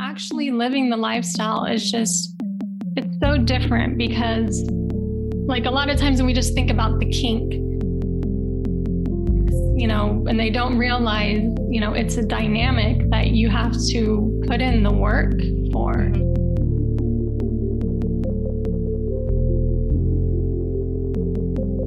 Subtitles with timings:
[0.00, 2.34] actually living the lifestyle is just
[2.96, 4.64] it's so different because
[5.46, 7.52] like a lot of times when we just think about the kink
[9.78, 14.42] you know and they don't realize you know it's a dynamic that you have to
[14.46, 15.32] put in the work
[15.72, 16.10] for.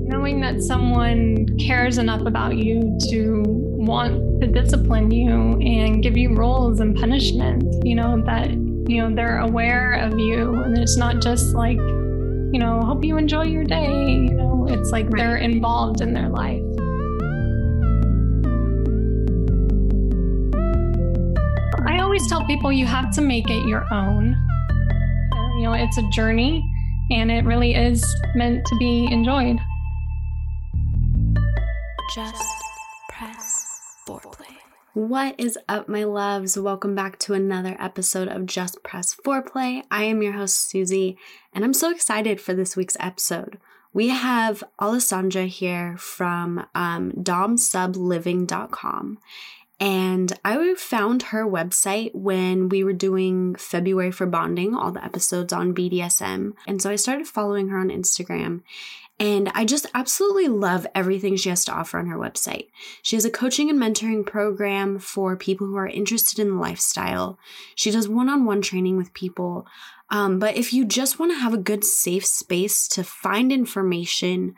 [0.08, 3.53] Knowing that someone cares enough about you to
[3.86, 8.52] want to discipline you and give you rules and punishments you know that
[8.88, 10.56] you know they're aware of you.
[10.64, 14.92] And it's not just like you know hope you enjoy your day you know it's
[14.92, 15.18] like right.
[15.18, 16.62] they're involved in their life.
[21.88, 24.36] I always tell people you have to make it your own.
[25.58, 26.64] You know it's a journey
[27.12, 28.04] and it really is
[28.36, 29.58] meant to be enjoyed.
[32.14, 32.63] Just
[34.94, 36.56] what is up, my loves?
[36.58, 39.82] Welcome back to another episode of Just Press Foreplay.
[39.90, 41.18] I am your host, Susie,
[41.52, 43.58] and I'm so excited for this week's episode.
[43.92, 49.18] We have Alessandra here from um, domsubliving.com.
[49.80, 55.52] And I found her website when we were doing February for Bonding, all the episodes
[55.52, 56.54] on BDSM.
[56.68, 58.62] And so I started following her on Instagram.
[59.20, 62.70] And I just absolutely love everything she has to offer on her website.
[63.04, 67.38] She has a coaching and mentoring program for people who are interested in the lifestyle.
[67.76, 69.68] She does one on one training with people.
[70.10, 74.56] Um, but if you just want to have a good, safe space to find information,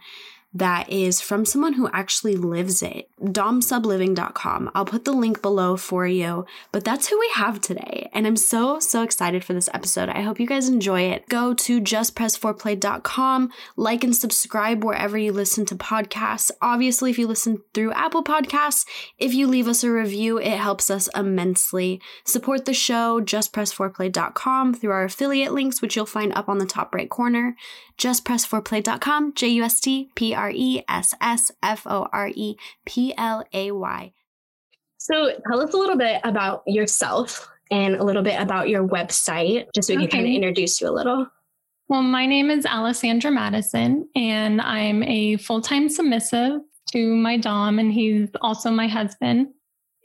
[0.55, 3.09] that is from someone who actually lives it.
[3.21, 4.71] domsubliving.com.
[4.73, 8.09] I'll put the link below for you, but that's who we have today.
[8.13, 10.07] And I'm so, so excited for this episode.
[10.07, 11.27] I hope you guys enjoy it.
[11.27, 16.51] Go to justpressforeplay.com, like and subscribe wherever you listen to podcasts.
[16.61, 18.85] Obviously, if you listen through Apple Podcasts,
[19.17, 22.01] if you leave us a review, it helps us immensely.
[22.23, 26.95] Support the show, justpressforeplay.com through our affiliate links, which you'll find up on the top
[26.95, 27.57] right corner
[27.97, 33.13] justpressforeplay.com, J U S T P R E S S F O R E P
[33.17, 34.13] L A Y.
[34.97, 39.67] So tell us a little bit about yourself and a little bit about your website,
[39.73, 40.07] just so we okay.
[40.07, 41.27] can kind of introduce you a little.
[41.87, 46.61] Well, my name is Alessandra Madison, and I'm a full time submissive
[46.91, 49.49] to my Dom, and he's also my husband.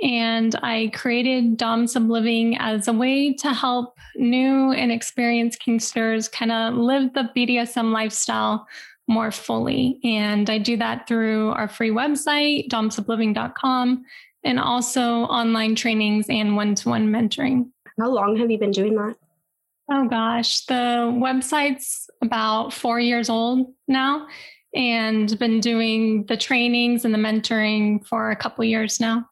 [0.02, 6.52] And I created Dom Subliving as a way to help new and experienced Kinksters kind
[6.52, 8.66] of live the BDSM lifestyle
[9.10, 9.98] more fully.
[10.04, 14.04] And I do that through our free website, domsubliving.com,
[14.44, 17.68] and also online trainings and one to one mentoring.
[17.98, 19.16] How long have you been doing that?
[19.90, 24.28] Oh gosh, the website's about four years old now
[24.72, 29.28] and been doing the trainings and the mentoring for a couple years now.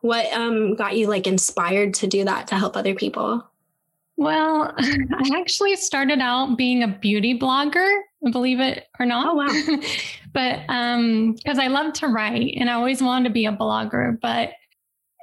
[0.00, 3.46] What um, got you like inspired to do that to help other people?
[4.16, 8.00] Well, I actually started out being a beauty blogger,
[8.30, 9.28] believe it or not.
[9.28, 9.78] Oh wow.
[10.32, 14.18] but um because I love to write and I always wanted to be a blogger,
[14.20, 14.50] but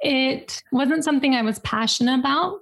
[0.00, 2.60] it wasn't something I was passionate about.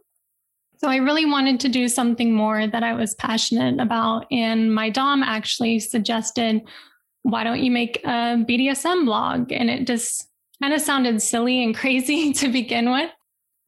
[0.79, 4.91] So I really wanted to do something more that I was passionate about and my
[4.91, 6.63] dom actually suggested
[7.23, 10.29] why don't you make a BDSM blog and it just
[10.63, 13.11] kind of sounded silly and crazy to begin with,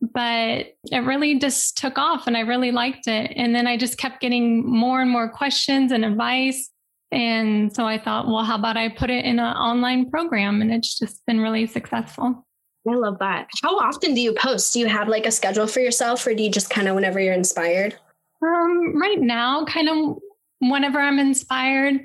[0.00, 3.32] but it really just took off and I really liked it.
[3.36, 6.70] And then I just kept getting more and more questions and advice.
[7.10, 10.62] And so I thought, well, how about I put it in an online program?
[10.62, 12.46] And it's just been really successful.
[12.88, 13.48] I love that.
[13.62, 14.72] How often do you post?
[14.72, 17.18] Do you have like a schedule for yourself or do you just kind of whenever
[17.20, 17.96] you're inspired?
[18.42, 20.18] Um, right now, kind of
[20.60, 22.00] whenever I'm inspired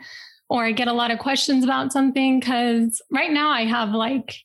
[0.49, 2.41] or I get a lot of questions about something.
[2.41, 4.35] Cause right now I have like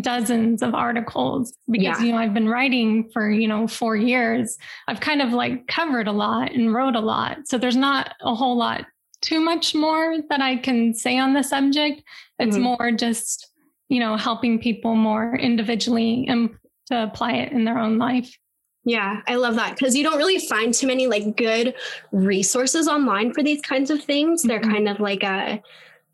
[0.00, 2.06] dozens of articles because yeah.
[2.06, 4.58] you know I've been writing for you know 4 years.
[4.86, 7.48] I've kind of like covered a lot and wrote a lot.
[7.48, 8.84] So there's not a whole lot
[9.20, 12.02] too much more that I can say on the subject.
[12.38, 12.64] It's mm-hmm.
[12.64, 13.50] more just
[13.88, 16.50] you know helping people more individually and
[16.86, 18.36] to apply it in their own life.
[18.84, 21.74] Yeah, I love that because you don't really find too many like good
[22.12, 24.40] resources online for these kinds of things.
[24.40, 24.48] Mm-hmm.
[24.48, 25.62] They're kind of like a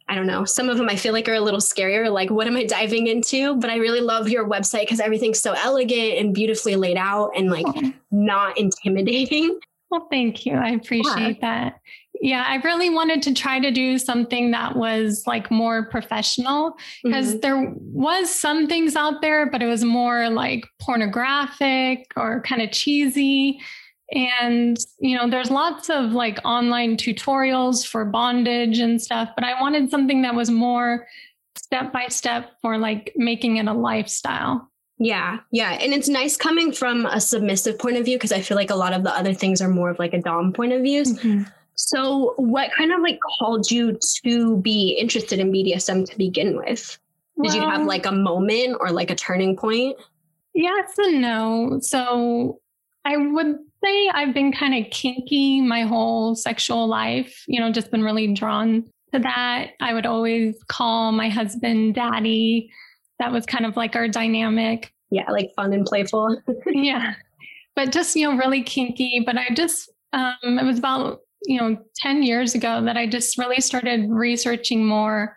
[0.08, 0.44] I don't know.
[0.44, 2.12] Some of them I feel like are a little scarier.
[2.12, 3.56] Like, what am I diving into?
[3.56, 7.50] But I really love your website because everything's so elegant and beautifully laid out and
[7.50, 7.92] like oh.
[8.10, 9.58] not intimidating.
[9.90, 10.54] Well, thank you.
[10.54, 11.68] I appreciate yeah.
[11.68, 11.80] that.
[12.20, 17.28] Yeah, I really wanted to try to do something that was like more professional because
[17.28, 17.40] mm-hmm.
[17.40, 22.72] there was some things out there, but it was more like pornographic or kind of
[22.72, 23.60] cheesy.
[24.12, 29.60] And, you know, there's lots of like online tutorials for bondage and stuff, but I
[29.60, 31.06] wanted something that was more
[31.56, 34.70] step by step for like making it a lifestyle.
[34.98, 35.72] Yeah, yeah.
[35.72, 38.76] And it's nice coming from a submissive point of view because I feel like a
[38.76, 41.18] lot of the other things are more of like a Dom point of views.
[41.18, 41.44] Mm-hmm.
[41.74, 46.98] So, what kind of like called you to be interested in BDSM to begin with?
[47.42, 49.96] Did well, you have like a moment or like a turning point?
[50.54, 51.78] Yes and no.
[51.80, 52.60] So,
[53.04, 57.90] I would say I've been kind of kinky my whole sexual life, you know, just
[57.90, 59.70] been really drawn to that.
[59.80, 62.70] I would always call my husband daddy
[63.18, 64.92] that was kind of like our dynamic.
[65.10, 66.40] Yeah, like fun and playful.
[66.66, 67.14] yeah.
[67.76, 69.22] But just, you know, really kinky.
[69.24, 73.38] But I just, um, it was about, you know, 10 years ago that I just
[73.38, 75.36] really started researching more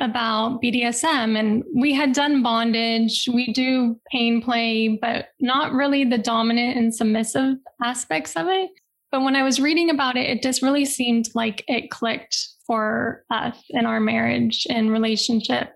[0.00, 1.38] about BDSM.
[1.38, 6.94] And we had done bondage, we do pain play, but not really the dominant and
[6.94, 8.70] submissive aspects of it.
[9.12, 13.24] But when I was reading about it, it just really seemed like it clicked for
[13.30, 15.72] us in our marriage and relationship.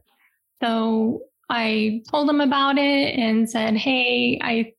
[0.63, 4.73] So I told him about it and said, Hey, I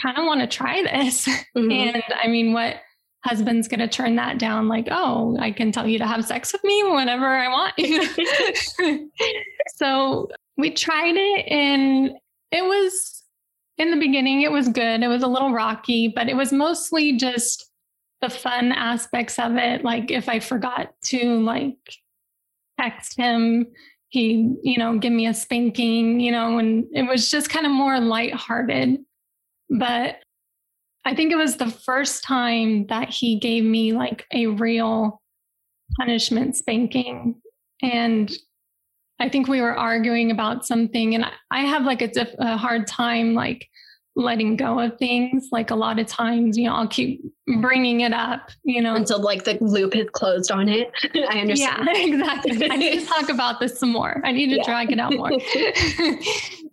[0.00, 1.28] kind of want to try this.
[1.54, 1.70] Mm-hmm.
[1.70, 2.78] And I mean, what
[3.24, 4.68] husband's going to turn that down?
[4.68, 9.10] Like, oh, I can tell you to have sex with me whenever I want.
[9.76, 12.12] so we tried it and
[12.52, 13.22] it was
[13.78, 15.02] in the beginning, it was good.
[15.02, 17.70] It was a little rocky, but it was mostly just
[18.20, 19.84] the fun aspects of it.
[19.84, 21.76] Like if I forgot to like
[22.78, 23.66] text him
[24.14, 27.72] he, you know, give me a spanking, you know, and it was just kind of
[27.72, 28.98] more lighthearted.
[29.68, 30.18] But
[31.04, 35.20] I think it was the first time that he gave me like a real
[35.98, 37.40] punishment spanking.
[37.82, 38.32] And
[39.20, 42.86] I think we were arguing about something, and I have like a, diff- a hard
[42.86, 43.68] time like
[44.16, 45.48] letting go of things.
[45.52, 47.22] Like a lot of times, you know, I'll keep
[47.60, 50.90] bringing it up, you know, until like the loop is closed on it.
[51.30, 51.88] I understand.
[51.92, 52.70] Yeah, exactly.
[52.70, 54.20] I need to talk about this some more.
[54.24, 54.64] I need to yeah.
[54.64, 55.30] drag it out more.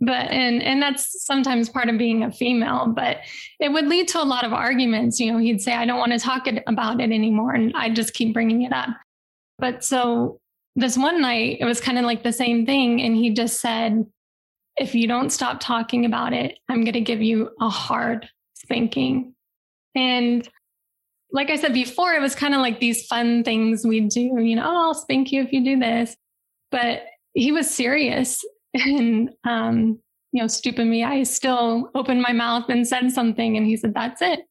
[0.01, 2.87] But and and that's sometimes part of being a female.
[2.87, 3.17] But
[3.59, 5.19] it would lead to a lot of arguments.
[5.19, 7.89] You know, he'd say, "I don't want to talk it, about it anymore," and I
[7.89, 8.89] just keep bringing it up.
[9.59, 10.39] But so
[10.75, 14.05] this one night, it was kind of like the same thing, and he just said
[14.77, 19.35] if you don't stop talking about it, I'm going to give you a hard spanking.
[19.95, 20.47] And
[21.31, 24.55] like I said before, it was kind of like these fun things we do, you
[24.55, 26.15] know, oh, I'll spank you if you do this.
[26.71, 27.03] But
[27.33, 28.43] he was serious
[28.85, 29.99] and, um,
[30.31, 31.03] you know, stupid me.
[31.03, 34.41] I still opened my mouth and said something, and he said, That's it.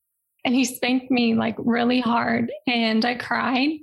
[0.44, 3.78] And he spanked me like really hard, and I cried.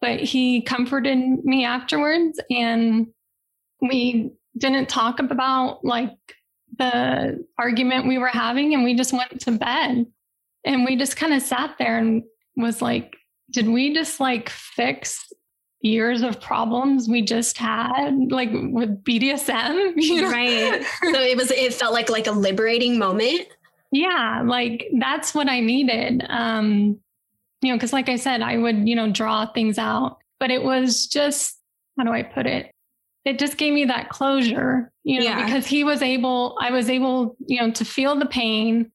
[0.00, 3.06] But he comforted me afterwards, and
[3.80, 6.16] we didn't talk about like
[6.78, 10.06] the argument we were having and we just went to bed
[10.64, 12.22] and we just kind of sat there and
[12.56, 13.14] was like
[13.50, 15.32] did we just like fix
[15.82, 20.30] years of problems we just had like with BDSM you know?
[20.30, 23.48] right so it was it felt like like a liberating moment
[23.90, 26.98] yeah like that's what I needed um
[27.60, 30.62] you know because like I said I would you know draw things out but it
[30.62, 31.58] was just
[31.98, 32.72] how do I put it
[33.24, 35.44] it just gave me that closure, you know, yeah.
[35.44, 38.90] because he was able, I was able, you know, to feel the pain,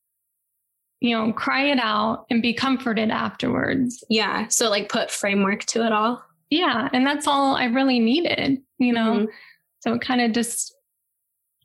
[0.99, 4.03] you know, cry it out and be comforted afterwards.
[4.09, 4.47] Yeah.
[4.49, 6.21] So like put framework to it all.
[6.49, 6.89] Yeah.
[6.93, 9.13] And that's all I really needed, you know.
[9.13, 9.31] Mm-hmm.
[9.79, 10.75] So it kind of just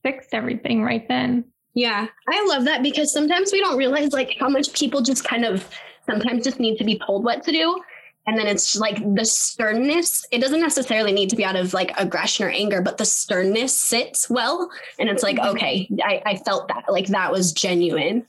[0.02, 1.44] fixed everything right then.
[1.74, 2.06] Yeah.
[2.28, 5.68] I love that because sometimes we don't realize like how much people just kind of
[6.06, 7.80] sometimes just need to be told what to do
[8.26, 11.92] and then it's like the sternness it doesn't necessarily need to be out of like
[11.98, 15.50] aggression or anger but the sternness sits well and it's like mm-hmm.
[15.50, 18.26] okay I, I felt that like that was genuine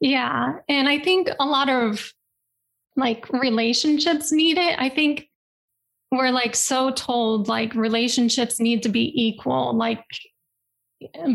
[0.00, 2.12] yeah and i think a lot of
[2.96, 5.27] like relationships need it i think
[6.10, 10.04] we're like so told like relationships need to be equal like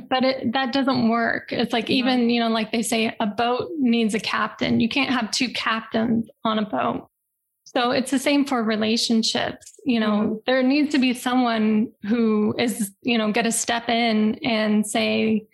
[0.10, 1.52] but it, that doesn't work.
[1.52, 4.80] It's like even, you know, like they say a boat needs a captain.
[4.80, 7.08] You can't have two captains on a boat.
[7.64, 9.74] So it's the same for relationships.
[9.86, 10.36] You know, mm-hmm.
[10.46, 15.48] there needs to be someone who is, you know, get to step in and say,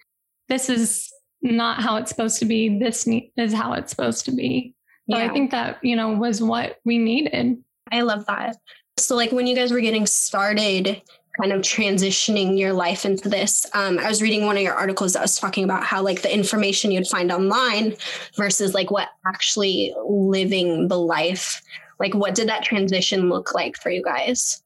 [0.47, 1.11] this is
[1.41, 2.79] not how it's supposed to be.
[2.79, 3.07] This
[3.37, 4.73] is how it's supposed to be.
[5.09, 5.25] So yeah.
[5.25, 7.63] I think that, you know, was what we needed.
[7.91, 8.57] I love that.
[9.05, 11.01] So, like, when you guys were getting started,
[11.39, 13.65] kind of transitioning your life into this.
[13.73, 16.33] Um, I was reading one of your articles that was talking about how like the
[16.33, 17.95] information you'd find online
[18.35, 21.61] versus like what actually living the life
[21.99, 24.63] like, what did that transition look like for you guys?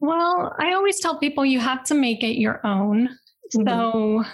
[0.00, 3.10] Well, I always tell people you have to make it your own.
[3.54, 3.68] Mm-hmm.
[3.68, 4.24] So,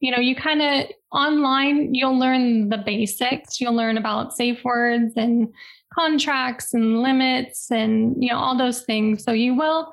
[0.00, 3.60] you know, you kind of online, you'll learn the basics.
[3.60, 5.48] You'll learn about safe words and
[5.92, 9.24] contracts and limits and, you know, all those things.
[9.24, 9.92] So you will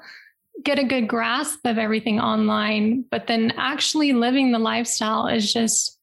[0.64, 6.00] get a good grasp of everything online, but then actually living the lifestyle is just,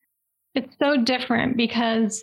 [0.54, 2.22] it's so different because,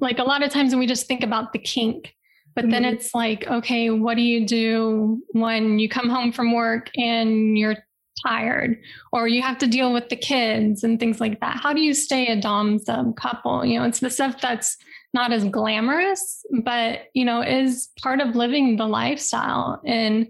[0.00, 2.14] like, a lot of times we just think about the kink,
[2.54, 2.72] but mm-hmm.
[2.72, 7.56] then it's like, okay, what do you do when you come home from work and
[7.56, 7.76] you're
[8.24, 8.78] tired
[9.12, 11.58] or you have to deal with the kids and things like that?
[11.62, 13.64] How do you stay a Dom sub couple?
[13.64, 14.76] You know, it's the stuff that's
[15.14, 19.80] not as glamorous, but, you know, is part of living the lifestyle.
[19.86, 20.28] And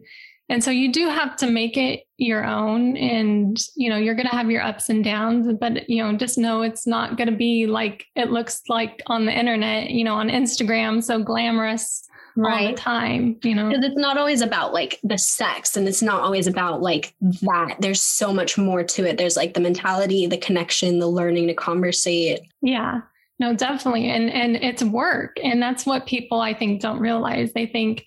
[0.48, 4.28] and so you do have to make it your own and you know you're going
[4.28, 7.36] to have your ups and downs but you know just know it's not going to
[7.36, 12.05] be like it looks like on the internet you know on Instagram so glamorous
[12.36, 12.66] right.
[12.66, 13.68] all the time you know?
[13.68, 17.76] Because it's not always about like the sex and it's not always about like that.
[17.80, 19.18] There's so much more to it.
[19.18, 22.40] There's like the mentality the connection the learning to conversate.
[22.62, 23.00] Yeah.
[23.38, 24.08] No definitely.
[24.08, 25.36] And and it's work.
[25.42, 27.52] And that's what people i think don't realize.
[27.52, 28.06] They think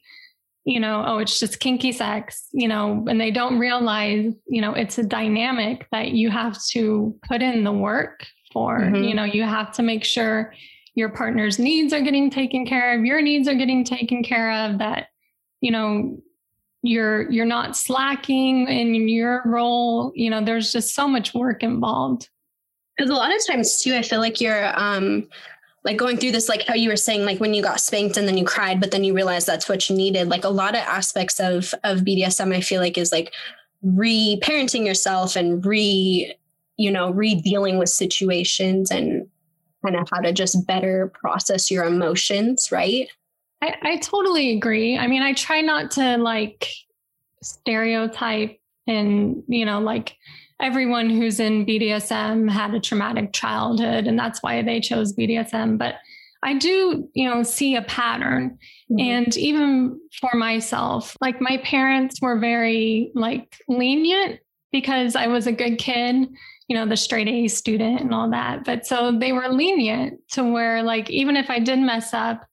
[0.65, 4.73] you know, oh, it's just kinky sex, you know, and they don't realize, you know,
[4.73, 8.79] it's a dynamic that you have to put in the work for.
[8.79, 9.03] Mm-hmm.
[9.03, 10.53] You know, you have to make sure
[10.99, 14.77] your partner's needs are getting taken care of, your needs are getting taken care of,
[14.79, 15.07] that,
[15.61, 16.21] you know,
[16.81, 20.11] you're you're not slacking in your role.
[20.15, 22.29] You know, there's just so much work involved.
[22.95, 25.27] Because a lot of times too, I feel like you're um
[25.85, 28.27] like going through this like how you were saying like when you got spanked and
[28.27, 30.81] then you cried but then you realized that's what you needed like a lot of
[30.81, 33.33] aspects of of bdsm i feel like is like
[33.81, 36.35] re-parenting yourself and re
[36.75, 39.18] you know re-dealing with situations and
[39.83, 43.09] kind of how to just better process your emotions right
[43.61, 46.67] I, I totally agree i mean i try not to like
[47.41, 50.17] stereotype and you know like
[50.61, 55.77] everyone who's in BDSM had a traumatic childhood and that's why they chose BDSM.
[55.77, 55.95] But
[56.43, 58.57] I do, you know, see a pattern.
[58.91, 58.99] Mm-hmm.
[58.99, 64.39] And even for myself, like my parents were very like lenient
[64.71, 66.27] because I was a good kid,
[66.69, 68.63] you know, the straight A student and all that.
[68.63, 72.45] But so they were lenient to where like even if I did mess up,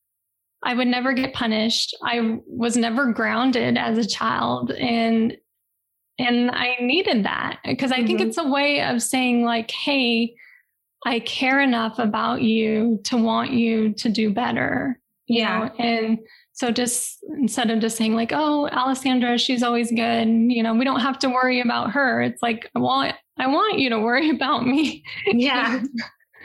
[0.65, 1.95] I would never get punished.
[2.03, 4.73] I was never grounded as a child.
[4.73, 5.37] And
[6.19, 8.07] and I needed that because I mm-hmm.
[8.07, 10.35] think it's a way of saying, like, hey,
[11.05, 14.99] I care enough about you to want you to do better.
[15.29, 15.59] yeah.
[15.59, 15.75] Know?
[15.79, 16.19] And
[16.57, 20.87] so just instead of just saying, like, oh, Alessandra, she's always good, you know, we
[20.87, 22.23] don't have to worry about her.
[22.23, 25.05] It's like, I want, I want you to worry about me.
[25.27, 25.83] Yeah.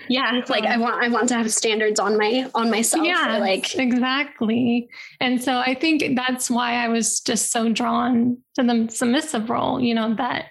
[0.09, 3.05] yeah It's like i um, want i want to have standards on my on myself
[3.05, 4.89] yeah like exactly
[5.19, 9.79] and so i think that's why i was just so drawn to the submissive role
[9.79, 10.45] you know that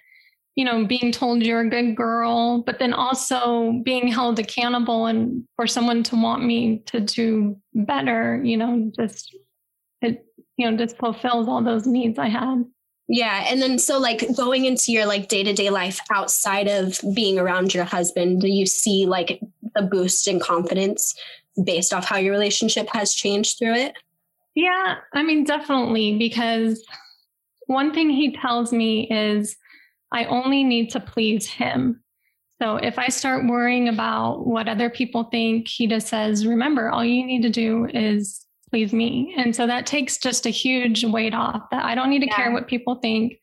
[0.55, 5.43] you know being told you're a good girl but then also being held accountable and
[5.57, 9.35] for someone to want me to do better you know just
[10.61, 12.65] you know just fulfills all those needs i had
[13.13, 13.45] yeah.
[13.49, 17.83] And then so like going into your like day-to-day life outside of being around your
[17.83, 19.41] husband, do you see like
[19.75, 21.17] the boost in confidence
[21.65, 23.95] based off how your relationship has changed through it?
[24.55, 26.85] Yeah, I mean definitely because
[27.67, 29.57] one thing he tells me is
[30.13, 32.05] I only need to please him.
[32.63, 37.05] So if I start worrying about what other people think, he just says, remember, all
[37.05, 39.35] you need to do is please me.
[39.37, 42.37] And so that takes just a huge weight off that I don't need to yeah.
[42.37, 43.35] care what people think.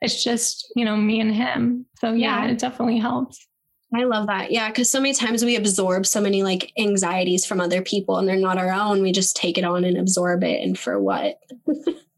[0.00, 1.86] It's just, you know, me and him.
[1.98, 2.52] So yeah, yeah.
[2.52, 3.46] it definitely helps.
[3.94, 4.52] I love that.
[4.52, 4.70] Yeah.
[4.70, 8.36] Cause so many times we absorb so many like anxieties from other people and they're
[8.36, 9.02] not our own.
[9.02, 10.62] We just take it on and absorb it.
[10.62, 11.38] And for what?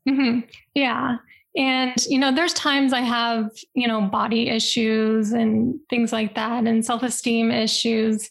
[0.09, 0.41] mm-hmm.
[0.75, 1.17] Yeah.
[1.57, 6.67] And, you know, there's times I have, you know, body issues and things like that
[6.67, 8.31] and self esteem issues.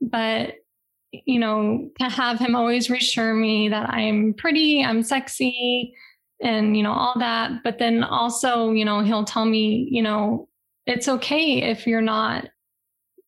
[0.00, 0.54] But
[1.26, 5.94] you know, to have him always reassure me that I'm pretty, I'm sexy,
[6.42, 7.62] and, you know, all that.
[7.62, 10.48] But then also, you know, he'll tell me, you know,
[10.86, 12.46] it's okay if you're not,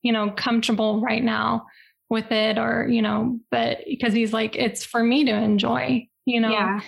[0.03, 1.67] you know, comfortable right now
[2.11, 6.41] with it or, you know, but because he's like, it's for me to enjoy, you
[6.41, 6.51] know.
[6.51, 6.81] Yeah.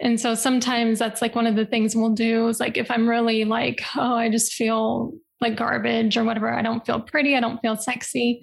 [0.00, 3.08] And so sometimes that's like one of the things we'll do is like if I'm
[3.08, 7.40] really like, oh, I just feel like garbage or whatever, I don't feel pretty, I
[7.40, 8.42] don't feel sexy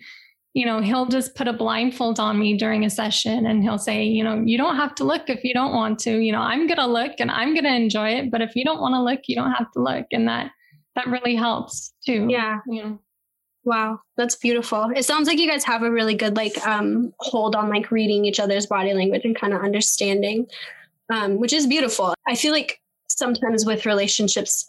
[0.53, 4.03] you know, he'll just put a blindfold on me during a session and he'll say,
[4.03, 6.19] you know, you don't have to look if you don't want to.
[6.19, 8.65] You know, I'm going to look and I'm going to enjoy it, but if you
[8.65, 10.07] don't want to look, you don't have to look.
[10.11, 10.51] And that
[10.95, 12.27] that really helps too.
[12.29, 12.59] Yeah.
[12.67, 12.99] You know.
[13.63, 14.91] Wow, that's beautiful.
[14.95, 18.25] It sounds like you guys have a really good like um hold on like reading
[18.25, 20.47] each other's body language and kind of understanding.
[21.13, 22.13] Um, which is beautiful.
[22.27, 24.65] I feel like sometimes with relationships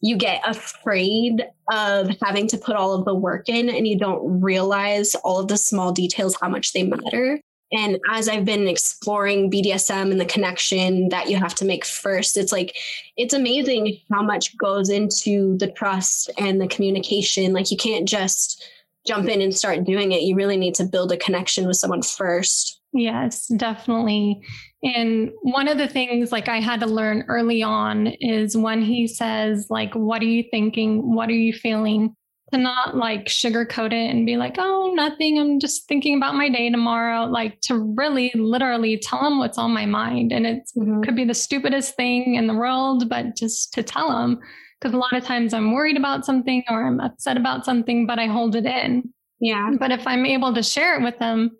[0.00, 4.40] you get afraid of having to put all of the work in and you don't
[4.40, 7.40] realize all of the small details how much they matter
[7.70, 12.36] And as I've been exploring BDSM and the connection that you have to make first,
[12.36, 12.74] it's like,
[13.16, 17.52] it's amazing how much goes into the trust and the communication.
[17.52, 18.64] Like, you can't just
[19.06, 20.22] jump in and start doing it.
[20.22, 22.80] You really need to build a connection with someone first.
[22.92, 24.40] Yes, definitely.
[24.82, 29.08] And one of the things like I had to learn early on is when he
[29.08, 31.14] says like what are you thinking?
[31.14, 32.14] What are you feeling?
[32.52, 35.38] to not like sugarcoat it and be like, oh, nothing.
[35.38, 37.24] I'm just thinking about my day tomorrow.
[37.24, 40.32] Like to really literally tell them what's on my mind.
[40.32, 41.02] And it mm-hmm.
[41.02, 44.38] could be the stupidest thing in the world, but just to tell them.
[44.80, 48.18] Because a lot of times I'm worried about something or I'm upset about something, but
[48.18, 49.12] I hold it in.
[49.40, 49.72] Yeah.
[49.78, 51.50] But if I'm able to share it with them,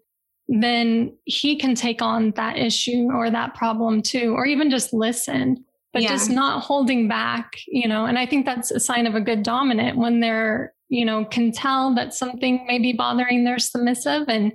[0.48, 5.64] then he can take on that issue or that problem too, or even just listen
[5.94, 6.10] but yeah.
[6.10, 8.04] just not holding back, you know.
[8.04, 11.52] And I think that's a sign of a good dominant when they're you know, can
[11.52, 14.52] tell that something may be bothering their submissive and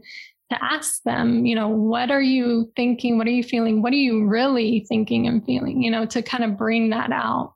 [0.51, 3.17] to ask them, you know, what are you thinking?
[3.17, 3.81] What are you feeling?
[3.81, 5.81] What are you really thinking and feeling?
[5.81, 7.53] You know, to kind of bring that out.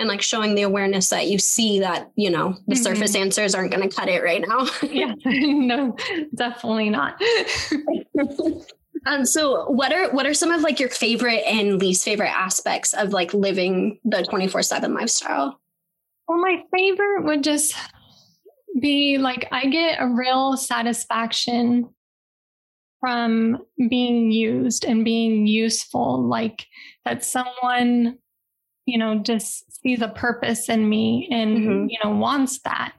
[0.00, 2.82] And like showing the awareness that you see that, you know, the mm-hmm.
[2.82, 4.66] surface answers aren't going to cut it right now.
[4.82, 5.94] yeah, no,
[6.34, 7.20] definitely not.
[9.06, 12.94] um, so what are what are some of like your favorite and least favorite aspects
[12.94, 15.60] of like living the 24-7 lifestyle?
[16.26, 17.74] Well, my favorite would just
[18.80, 21.90] be like I get a real satisfaction
[23.00, 26.66] from being used and being useful, like
[27.04, 28.18] that someone,
[28.90, 31.86] you know, just sees a purpose in me and, mm-hmm.
[31.88, 32.92] you know, wants that.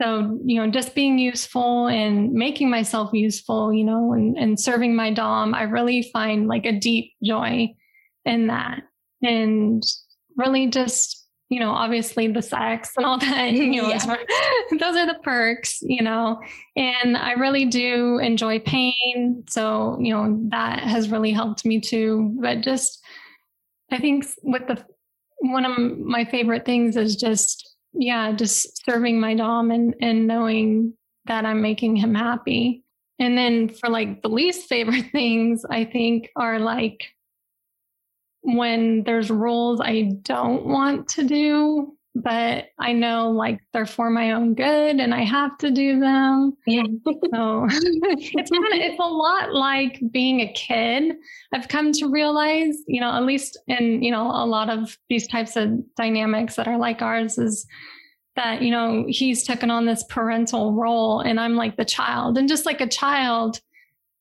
[0.00, 4.94] So, you know, just being useful and making myself useful, you know, and, and serving
[4.94, 7.74] my Dom, I really find like a deep joy
[8.24, 8.82] in that.
[9.22, 9.82] And
[10.36, 13.98] really just you know, obviously the sex and all that, you know, yeah.
[14.78, 16.40] those are the perks, you know,
[16.74, 19.44] and I really do enjoy pain.
[19.48, 22.36] So, you know, that has really helped me too.
[22.40, 23.02] But just,
[23.90, 24.84] I think with the,
[25.38, 30.94] one of my favorite things is just, yeah, just serving my Dom and, and knowing
[31.26, 32.84] that I'm making him happy.
[33.18, 37.06] And then for like the least favorite things, I think are like,
[38.42, 44.32] when there's roles I don't want to do, but I know like they're for my
[44.32, 46.56] own good and I have to do them.
[46.66, 46.82] Yeah.
[46.82, 51.16] so it's kind of it's a lot like being a kid.
[51.52, 55.26] I've come to realize, you know, at least in, you know, a lot of these
[55.26, 57.66] types of dynamics that are like ours is
[58.36, 62.38] that, you know, he's taken on this parental role and I'm like the child.
[62.38, 63.60] And just like a child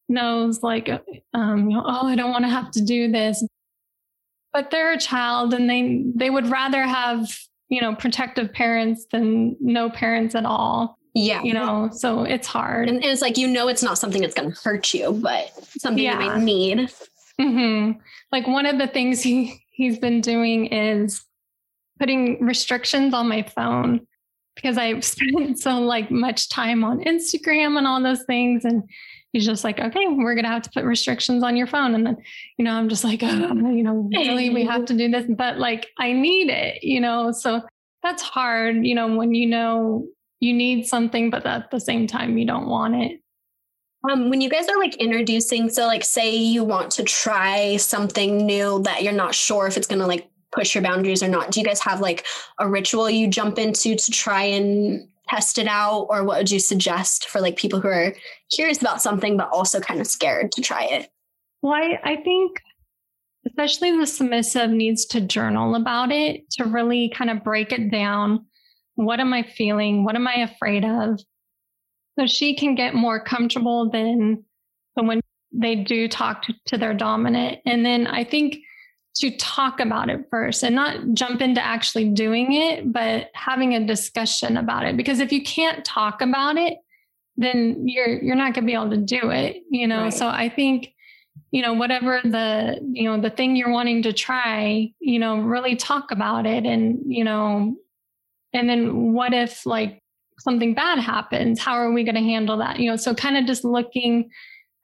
[0.10, 0.90] knows like
[1.34, 3.44] um, you know, oh, I don't want to have to do this
[4.54, 7.30] but they're a child and they they would rather have
[7.70, 12.90] you know protective parents than no parents at all yeah you know so it's hard
[12.90, 15.52] and, and it's like you know it's not something that's going to hurt you but
[15.80, 16.20] something yeah.
[16.20, 16.78] you might need
[17.40, 18.00] mm-hmm.
[18.32, 21.24] like one of the things he he's been doing is
[22.00, 24.06] putting restrictions on my phone
[24.56, 28.84] because i've spent so like much time on instagram and all those things and
[29.36, 31.94] he's just like, okay, we're to have to put restrictions on your phone.
[31.94, 32.16] And then,
[32.58, 35.58] you know, I'm just like, oh, you know, really, we have to do this, but
[35.58, 37.34] like, I need it, you know?
[37.34, 37.62] So
[38.02, 40.08] that's hard, you know, when you know
[40.40, 43.20] you need something, but at the same time, you don't want it.
[44.10, 48.38] Um, when you guys are like introducing, so like say you want to try something
[48.38, 51.60] new that you're not sure if it's to like push your boundaries or not, do
[51.60, 52.26] you guys have like
[52.58, 56.60] a ritual you jump into to try and test it out or what would you
[56.60, 58.14] suggest for like people who are
[58.54, 61.10] curious about something but also kind of scared to try it?
[61.62, 62.62] Well I, I think
[63.48, 68.46] especially the submissive needs to journal about it to really kind of break it down.
[68.96, 70.04] What am i feeling?
[70.04, 71.20] What am i afraid of?
[72.18, 74.44] So she can get more comfortable than
[74.94, 75.20] when
[75.52, 77.60] they do talk to, to their dominant.
[77.66, 78.58] And then i think
[79.16, 83.86] to talk about it first and not jump into actually doing it, but having a
[83.86, 84.98] discussion about it.
[84.98, 86.78] Because if you can't talk about it,
[87.38, 90.04] then you're you're not gonna be able to do it, you know.
[90.04, 90.14] Right.
[90.14, 90.94] So I think,
[91.52, 95.76] you know, whatever the you know the thing you're wanting to try, you know, really
[95.76, 97.76] talk about it, and you know,
[98.54, 100.02] and then what if like
[100.40, 101.60] something bad happens?
[101.60, 102.80] How are we going to handle that?
[102.80, 104.30] You know, so kind of just looking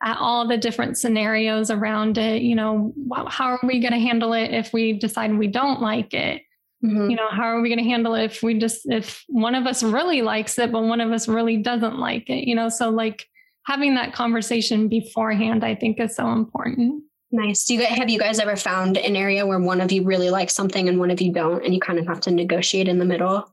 [0.03, 2.41] at all the different scenarios around it.
[2.41, 2.93] You know,
[3.27, 6.41] how are we going to handle it if we decide we don't like it?
[6.83, 7.11] Mm-hmm.
[7.11, 9.67] You know, how are we going to handle it if we just, if one of
[9.67, 12.47] us really likes it, but one of us really doesn't like it?
[12.47, 13.27] You know, so like
[13.67, 17.03] having that conversation beforehand, I think is so important.
[17.31, 17.65] Nice.
[17.65, 20.31] Do you guys, have you guys ever found an area where one of you really
[20.31, 22.97] likes something and one of you don't, and you kind of have to negotiate in
[22.97, 23.47] the middle?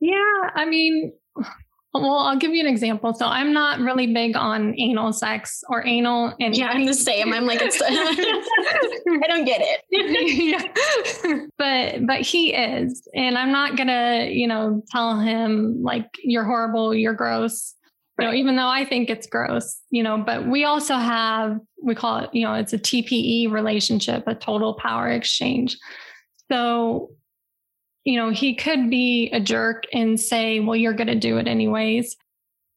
[0.00, 1.12] Yeah, I mean,
[1.92, 3.12] well, I'll give you an example.
[3.14, 6.32] So I'm not really big on anal sex or anal.
[6.38, 7.32] And yeah, I'm the same.
[7.32, 11.50] I'm like, it's, I don't get it.
[11.58, 16.94] but but he is, and I'm not gonna, you know, tell him like you're horrible,
[16.94, 17.74] you're gross.
[18.20, 21.94] You know, even though I think it's gross, you know, but we also have, we
[21.94, 25.78] call it, you know, it's a TPE relationship, a total power exchange.
[26.52, 27.12] So
[28.04, 31.46] you know, he could be a jerk and say, well, you're going to do it
[31.46, 32.16] anyways.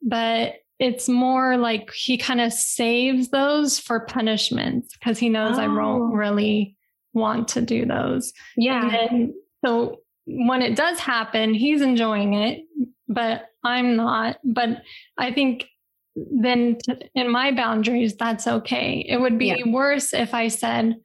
[0.01, 5.62] But it's more like he kind of saves those for punishments because he knows oh.
[5.62, 6.15] I won't oh.
[6.15, 6.75] really
[7.13, 8.33] want to do those.
[8.57, 8.89] Yeah.
[8.89, 9.33] And
[9.63, 12.63] so when it does happen, he's enjoying it,
[13.07, 14.39] but I'm not.
[14.43, 14.81] But
[15.17, 15.67] I think
[16.15, 16.77] then
[17.15, 19.05] in my boundaries, that's okay.
[19.07, 19.67] It would be yeah.
[19.67, 20.95] worse if I said,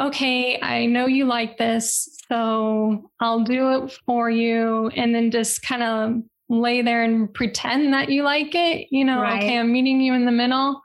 [0.00, 4.88] okay, I know you like this, so I'll do it for you.
[4.96, 8.88] And then just kind of lay there and pretend that you like it.
[8.90, 9.42] You know, right.
[9.42, 10.82] okay, I'm meeting you in the middle.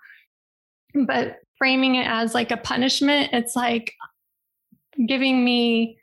[0.94, 3.94] But framing it as like a punishment, it's like
[5.08, 5.98] giving me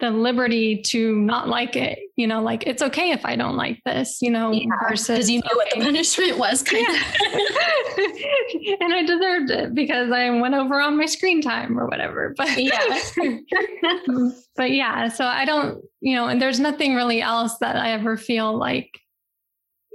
[0.00, 1.98] the liberty to not like it.
[2.16, 5.30] You know, like it's okay if I don't like this, you know, yeah, versus because
[5.30, 5.56] you knew okay.
[5.56, 6.62] what the punishment was.
[6.62, 8.76] Kind yeah.
[8.80, 12.34] and I deserved it because I went over on my screen time or whatever.
[12.36, 12.98] But yeah.
[14.56, 18.16] but yeah, so I don't, you know, and there's nothing really else that I ever
[18.16, 18.90] feel like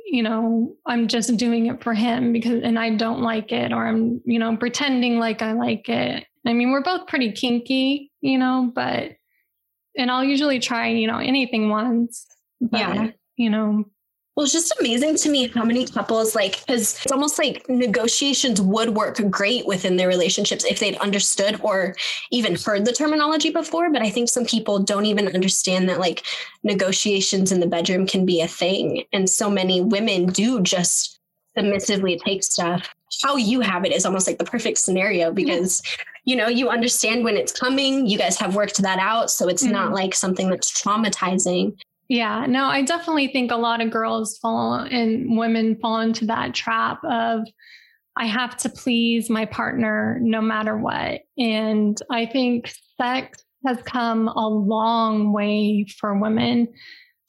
[0.08, 3.88] you know, I'm just doing it for him because, and I don't like it, or
[3.88, 6.26] I'm, you know, pretending like I like it.
[6.46, 9.14] I mean, we're both pretty kinky, you know, but
[9.98, 12.26] and I'll usually try, you know, anything once.
[12.62, 13.12] But, yeah.
[13.38, 13.86] You know,
[14.36, 18.60] well, it's just amazing to me how many couples like because it's almost like negotiations
[18.62, 21.96] would work great within their relationships if they'd understood or
[22.32, 23.90] even heard the terminology before.
[23.94, 26.24] But I think some people don't even understand that like
[26.64, 29.06] negotiations in the bedroom can be a thing.
[29.14, 31.18] And so many women do just
[31.58, 32.94] submissively take stuff.
[33.24, 35.82] How you have it is almost like the perfect scenario because
[36.26, 38.08] you know, you understand when it's coming.
[38.08, 39.32] You guys have worked that out.
[39.32, 39.74] So it's mm-hmm.
[39.74, 41.78] not like something that's traumatizing.
[42.08, 46.54] Yeah, no, I definitely think a lot of girls fall and women fall into that
[46.54, 47.48] trap of
[48.18, 51.22] I have to please my partner no matter what.
[51.38, 56.68] And I think sex has come a long way for women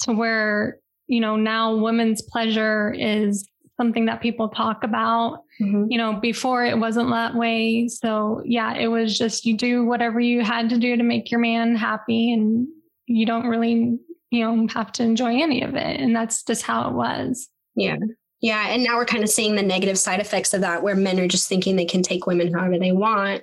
[0.02, 5.42] to where, you know, now women's pleasure is something that people talk about.
[5.60, 5.86] Mm-hmm.
[5.90, 7.88] You know, before it wasn't that way.
[7.88, 11.40] So, yeah, it was just you do whatever you had to do to make your
[11.40, 12.68] man happy and
[13.06, 13.98] you don't really,
[14.30, 16.00] you know, have to enjoy any of it.
[16.00, 17.48] And that's just how it was.
[17.74, 17.96] Yeah.
[18.40, 18.68] Yeah.
[18.68, 21.28] And now we're kind of seeing the negative side effects of that where men are
[21.28, 23.42] just thinking they can take women however they want.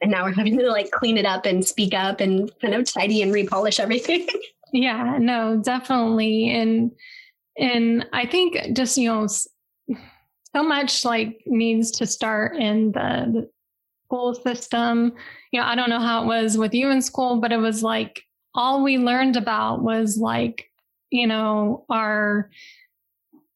[0.00, 2.92] And now we're having to like clean it up and speak up and kind of
[2.92, 4.26] tidy and repolish everything.
[4.72, 6.50] yeah, no, definitely.
[6.50, 6.90] And
[7.56, 9.28] and I think just, you know,
[10.54, 13.48] so much like needs to start in the,
[14.12, 15.14] school system.
[15.52, 17.82] You know, I don't know how it was with you in school, but it was
[17.82, 18.22] like
[18.54, 20.68] all we learned about was like,
[21.10, 22.50] you know, our,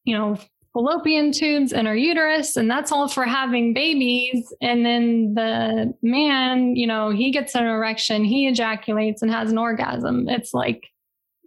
[0.04, 0.38] you know,
[0.72, 4.50] fallopian tubes and our uterus, and that's all for having babies.
[4.62, 9.58] And then the man, you know, he gets an erection, he ejaculates and has an
[9.58, 10.26] orgasm.
[10.26, 10.88] It's like,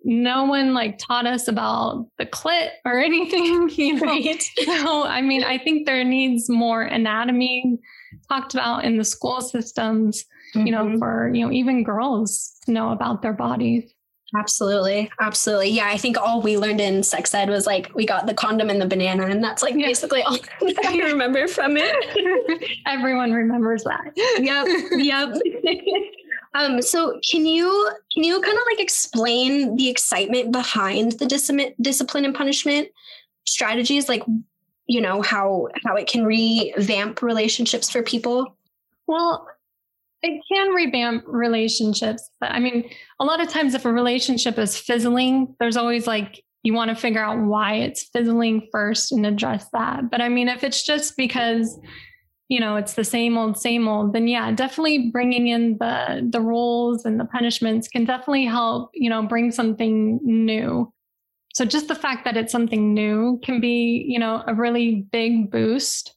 [0.04, 4.02] no one like taught us about the clit or anything, you know.
[4.02, 4.44] Right.
[4.60, 7.80] So I mean, I think there needs more anatomy
[8.28, 10.68] talked about in the school systems, mm-hmm.
[10.68, 11.00] you know, mm-hmm.
[11.00, 13.94] for you know, even girls to know about their bodies.
[14.36, 15.10] Absolutely.
[15.20, 15.70] Absolutely.
[15.72, 15.88] Yeah.
[15.88, 18.80] I think all we learned in sex ed was like we got the condom and
[18.80, 19.88] the banana, and that's like yeah.
[19.88, 20.38] basically all
[20.86, 22.80] I remember from it.
[22.86, 24.12] Everyone remembers that.
[24.16, 24.68] Yep.
[24.92, 26.12] Yep.
[26.56, 31.52] Um, so can you can you kind of like explain the excitement behind the dis-
[31.80, 32.90] discipline and punishment
[33.46, 34.24] strategies, like
[34.88, 38.58] you know how how it can revamp relationships for people?
[39.06, 39.48] Well,
[40.22, 44.78] it can revamp relationships, but I mean, a lot of times if a relationship is
[44.78, 49.68] fizzling, there's always like you want to figure out why it's fizzling first and address
[49.72, 50.10] that.
[50.10, 51.80] But I mean, if it's just because
[52.50, 56.42] you know it's the same old same old then yeah definitely bringing in the the
[56.42, 60.92] rules and the punishments can definitely help you know bring something new.
[61.54, 65.52] So just the fact that it's something new can be you know a really big
[65.52, 66.16] boost.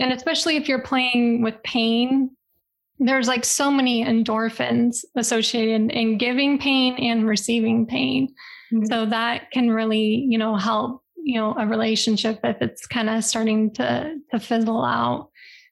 [0.00, 2.30] And especially if you're playing with pain
[3.00, 8.32] there's like so many endorphins associated in giving pain and receiving pain.
[8.72, 8.86] Mm-hmm.
[8.86, 13.24] so that can really you know help you know a relationship if it's kind of
[13.24, 15.30] starting to to fizzle out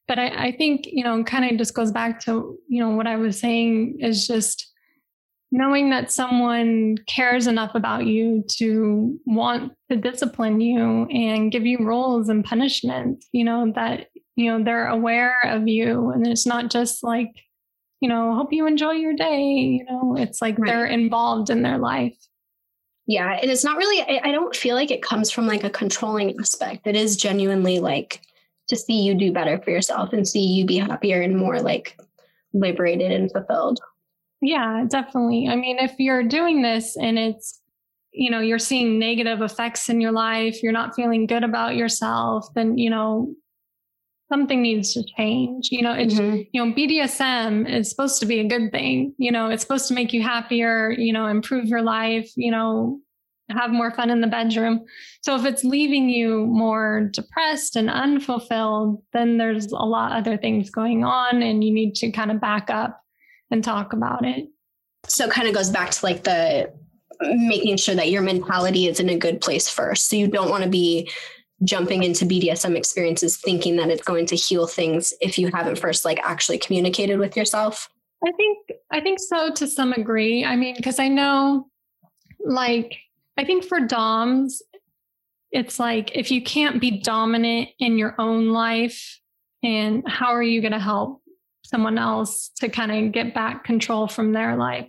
[0.09, 3.07] but I, I think, you know, kind of just goes back to, you know, what
[3.07, 4.71] I was saying is just
[5.51, 11.79] knowing that someone cares enough about you to want to discipline you and give you
[11.79, 16.71] rules and punishment you know, that, you know, they're aware of you and it's not
[16.71, 17.31] just like,
[18.01, 20.69] you know, hope you enjoy your day, you know, it's like right.
[20.69, 22.17] they're involved in their life.
[23.13, 23.39] Yeah.
[23.43, 26.35] And it's not really, I, I don't feel like it comes from like a controlling
[26.41, 26.87] aspect.
[26.87, 28.23] It is genuinely like
[28.69, 32.01] to see you do better for yourself and see you be happier and more like
[32.55, 33.81] liberated and fulfilled.
[34.41, 35.47] Yeah, definitely.
[35.47, 37.61] I mean, if you're doing this and it's,
[38.13, 42.49] you know, you're seeing negative effects in your life, you're not feeling good about yourself,
[42.55, 43.35] then, you know,
[44.33, 45.69] something needs to change.
[45.71, 46.43] You know, it's, mm-hmm.
[46.53, 49.15] you know, BDSM is supposed to be a good thing.
[49.19, 52.99] You know, it's supposed to make you happier, you know, improve your life, you know,
[53.51, 54.87] have more fun in the bedroom.
[55.21, 60.71] So if it's leaving you more depressed and unfulfilled, then there's a lot other things
[60.71, 63.03] going on and you need to kind of back up
[63.51, 64.47] and talk about it.
[65.07, 66.73] So it kind of goes back to like the
[67.21, 70.09] making sure that your mentality is in a good place first.
[70.09, 71.11] So you don't want to be
[71.65, 76.05] jumping into BDSM experiences thinking that it's going to heal things if you haven't first
[76.05, 77.89] like actually communicated with yourself.
[78.25, 78.59] I think
[78.91, 80.45] I think so to some degree.
[80.45, 81.69] I mean, because I know
[82.45, 82.97] like
[83.37, 84.63] I think for DOMs,
[85.51, 89.21] it's like if you can't be dominant in your own life,
[89.63, 91.23] and how are you going to help
[91.73, 94.89] someone else to kind of get back control from their life.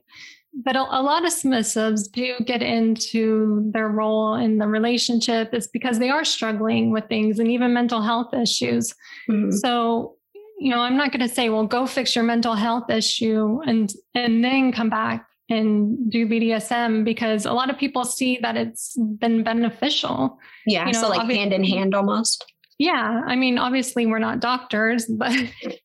[0.56, 5.98] But a, lot of submissives do get into their role in the relationship is because
[5.98, 8.94] they are struggling with things and even mental health issues.
[9.28, 9.52] Mm-hmm.
[9.52, 10.16] So,
[10.60, 13.92] you know, I'm not going to say, well, go fix your mental health issue and
[14.13, 18.96] and then come back and do BDSM because a lot of people see that it's
[18.98, 20.38] been beneficial.
[20.66, 22.46] Yeah, you know, so like hand in hand almost.
[22.80, 25.36] Yeah, I mean, obviously we're not doctors, but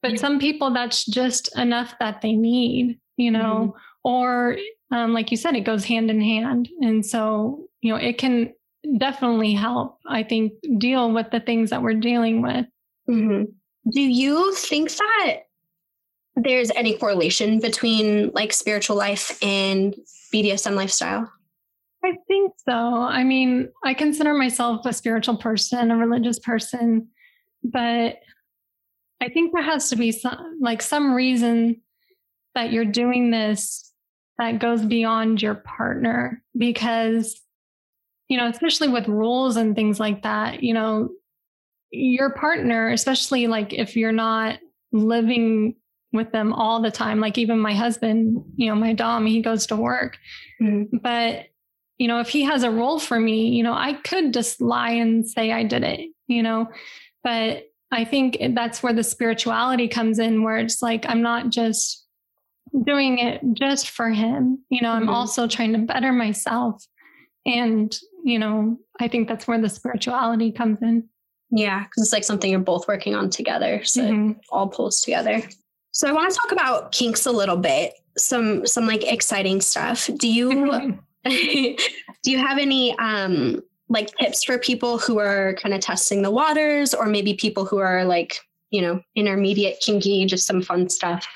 [0.03, 3.79] but some people that's just enough that they need, you know, mm-hmm.
[4.05, 4.57] Or
[4.91, 8.53] um, like you said, it goes hand in hand, and so you know it can
[8.99, 9.99] definitely help.
[10.07, 12.67] I think deal with the things that we're dealing with.
[13.09, 13.45] Mm-hmm.
[13.91, 15.37] Do you think that
[16.37, 19.95] there's any correlation between like spiritual life and
[20.33, 21.31] BDSM lifestyle?
[22.05, 22.73] I think so.
[22.73, 27.09] I mean, I consider myself a spiritual person, a religious person,
[27.65, 28.19] but
[29.21, 31.81] I think there has to be some like some reason
[32.55, 33.88] that you're doing this
[34.39, 37.41] that goes beyond your partner because
[38.29, 41.09] you know, especially with rules and things like that, you know,
[41.91, 44.59] your partner, especially like if you're not
[44.93, 45.75] living
[46.13, 49.67] with them all the time, like even my husband, you know, my Dom, he goes
[49.67, 50.19] to work.
[50.61, 50.99] Mm-hmm.
[50.99, 51.47] But
[51.97, 54.93] you know, if he has a role for me, you know, I could just lie
[54.93, 56.69] and say I did it, you know,
[57.25, 62.07] but I think that's where the spirituality comes in, where it's like, I'm not just
[62.85, 64.65] doing it just for him.
[64.71, 65.09] You know, mm-hmm.
[65.09, 66.85] I'm also trying to better myself.
[67.47, 71.09] And, you know, I think that's where the spirituality comes in.
[71.51, 73.83] Yeah, because it's like something you're both working on together.
[73.85, 74.31] So mm-hmm.
[74.33, 75.43] it all pulls together.
[75.93, 77.95] So I want to talk about kinks a little bit.
[78.17, 80.11] Some some like exciting stuff.
[80.19, 81.77] Do you do
[82.31, 86.95] you have any um, like tips for people who are kind of testing the waters
[86.95, 88.39] or maybe people who are like,
[88.71, 91.27] you know, intermediate kinky, just some fun stuff?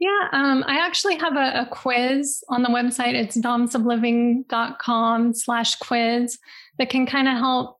[0.00, 3.12] Yeah, um, I actually have a, a, quiz on the website.
[3.12, 6.38] It's domsubliving.com slash quiz
[6.78, 7.78] that can kind of help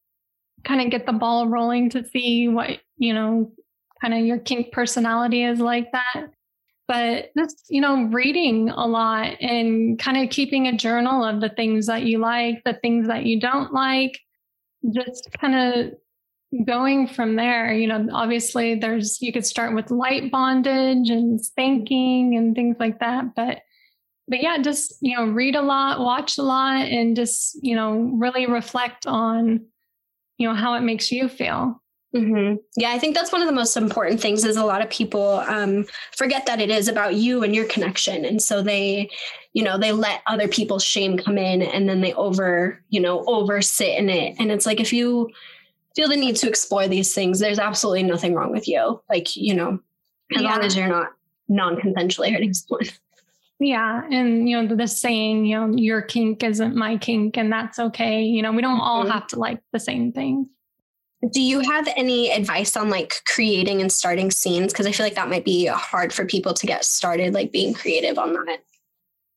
[0.63, 3.51] kind of get the ball rolling to see what, you know,
[4.03, 6.31] kind of your kink personality is like that
[6.91, 11.49] but just you know reading a lot and kind of keeping a journal of the
[11.51, 14.19] things that you like the things that you don't like
[14.93, 15.93] just kind of
[16.65, 22.37] going from there you know obviously there's you could start with light bondage and spanking
[22.37, 23.61] and things like that but
[24.27, 28.11] but yeah just you know read a lot watch a lot and just you know
[28.15, 29.65] really reflect on
[30.39, 31.81] you know how it makes you feel
[32.15, 32.57] Mm-hmm.
[32.77, 35.45] Yeah, I think that's one of the most important things is a lot of people
[35.47, 35.85] um,
[36.17, 38.25] forget that it is about you and your connection.
[38.25, 39.11] And so they,
[39.53, 43.25] you know, they let other people's shame come in and then they over, you know,
[43.27, 44.35] over sit in it.
[44.41, 45.31] And it's like, if you
[45.95, 49.03] feel the need to explore these things, there's absolutely nothing wrong with you.
[49.09, 49.81] Like, you know,
[50.35, 50.49] as yeah.
[50.49, 51.13] long as you're not
[51.49, 52.87] non-consensually hurting someone.
[53.63, 54.05] Yeah.
[54.11, 58.23] And, you know, the saying, you know, your kink isn't my kink and that's okay.
[58.23, 59.13] You know, we don't all mm-hmm.
[59.13, 60.47] have to like the same things.
[61.31, 64.73] Do you have any advice on like creating and starting scenes?
[64.73, 67.75] Because I feel like that might be hard for people to get started, like being
[67.75, 68.61] creative on that.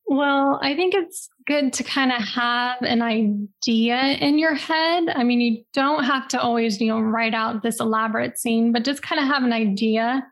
[0.06, 5.10] Well, I think it's good to kind of have an idea in your head.
[5.10, 8.84] I mean, you don't have to always, you know, write out this elaborate scene, but
[8.84, 10.26] just kind of have an idea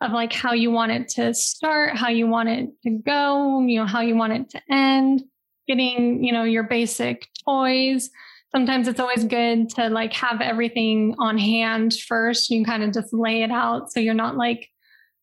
[0.00, 3.80] of like how you want it to start, how you want it to go, you
[3.80, 5.22] know, how you want it to end,
[5.66, 8.10] getting, you know, your basic toys.
[8.52, 12.50] Sometimes it's always good to like have everything on hand first.
[12.50, 14.68] You kind of just lay it out so you're not like,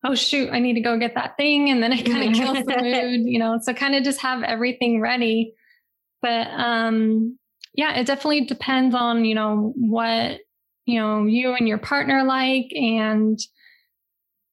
[0.07, 1.69] oh shoot, I need to go get that thing.
[1.69, 3.59] And then it kind of kills the mood, you know.
[3.61, 5.53] So kind of just have everything ready.
[6.21, 7.37] But um
[7.73, 10.39] yeah, it definitely depends on, you know, what,
[10.85, 13.37] you know, you and your partner like and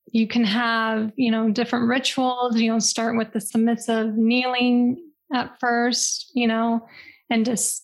[0.07, 4.99] you can have, you know, different rituals, you know, start with the submissive kneeling
[5.33, 6.87] at first, you know,
[7.31, 7.84] and just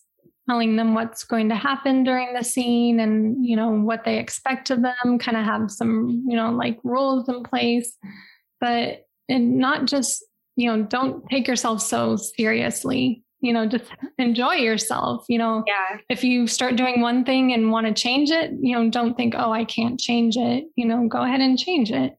[0.50, 4.70] telling them what's going to happen during the scene and, you know, what they expect
[4.70, 7.96] of them, kind of have some, you know, like rules in place.
[8.60, 10.24] But and not just,
[10.56, 13.22] you know, don't take yourself so seriously.
[13.42, 13.84] You know, just
[14.18, 15.24] enjoy yourself.
[15.28, 15.98] You know, yeah.
[16.08, 19.34] if you start doing one thing and want to change it, you know, don't think,
[19.36, 20.64] oh, I can't change it.
[20.74, 22.16] You know, go ahead and change it.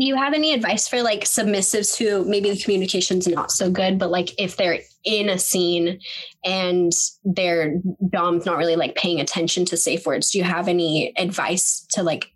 [0.00, 3.98] Do you have any advice for like submissives who maybe the communication's not so good,
[3.98, 6.00] but like if they're in a scene
[6.42, 6.90] and
[7.22, 7.74] their
[8.08, 12.02] dom's not really like paying attention to safe words, do you have any advice to
[12.02, 12.26] like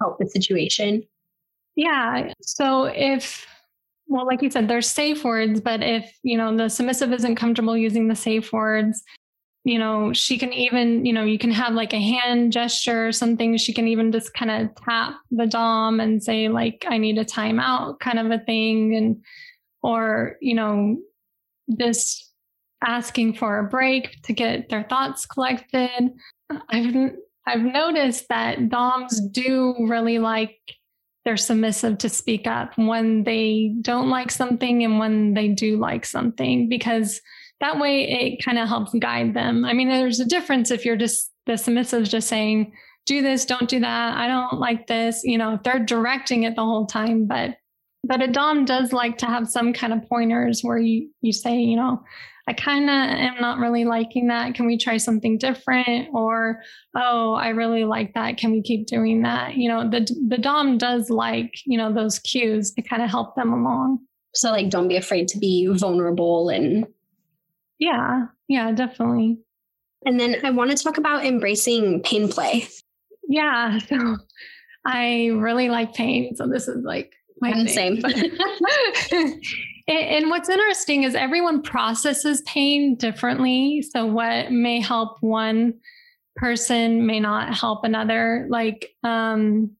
[0.00, 1.04] help the situation?
[1.76, 2.32] Yeah.
[2.42, 3.46] So if
[4.08, 7.76] well, like you said, there's safe words, but if you know the submissive isn't comfortable
[7.76, 9.04] using the safe words,
[9.64, 13.12] you know, she can even, you know, you can have like a hand gesture or
[13.12, 13.56] something.
[13.58, 17.24] She can even just kind of tap the Dom and say, like, I need a
[17.24, 18.94] timeout kind of a thing.
[18.96, 19.22] And,
[19.82, 20.96] or, you know,
[21.78, 22.32] just
[22.82, 26.10] asking for a break to get their thoughts collected.
[26.70, 27.12] I've,
[27.46, 30.56] I've noticed that Doms do really like
[31.24, 36.06] they're submissive to speak up when they don't like something and when they do like
[36.06, 37.20] something because
[37.60, 39.64] that way it kind of helps guide them.
[39.64, 42.72] I mean, there's a difference if you're just the submissive just saying,
[43.06, 44.16] do this, don't do that.
[44.16, 45.22] I don't like this.
[45.24, 47.56] You know, if they're directing it the whole time, but
[48.04, 51.58] but a dom does like to have some kind of pointers where you you say,
[51.58, 52.02] you know,
[52.48, 54.54] I kind of am not really liking that.
[54.54, 56.08] Can we try something different?
[56.12, 56.62] Or,
[56.96, 58.38] oh, I really like that.
[58.38, 59.56] Can we keep doing that?
[59.56, 63.36] You know, the the dom does like you know those cues to kind of help
[63.36, 63.98] them along.
[64.34, 66.86] So like, don't be afraid to be vulnerable and
[67.80, 69.38] yeah, yeah, definitely.
[70.06, 72.68] And then I want to talk about embracing pain play.
[73.28, 73.80] Yeah.
[73.88, 74.16] So
[74.86, 76.34] I really like pain.
[76.36, 77.12] So this is like
[77.42, 77.68] my thing.
[77.68, 78.02] same.
[79.88, 83.82] and what's interesting is everyone processes pain differently.
[83.82, 85.74] So what may help one
[86.36, 88.46] person may not help another.
[88.48, 89.72] Like um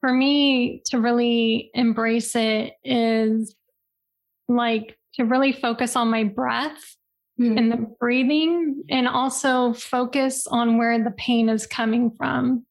[0.00, 3.54] for me to really embrace it is
[4.48, 6.96] like to really focus on my breath
[7.40, 7.58] mm-hmm.
[7.58, 12.64] and the breathing and also focus on where the pain is coming from.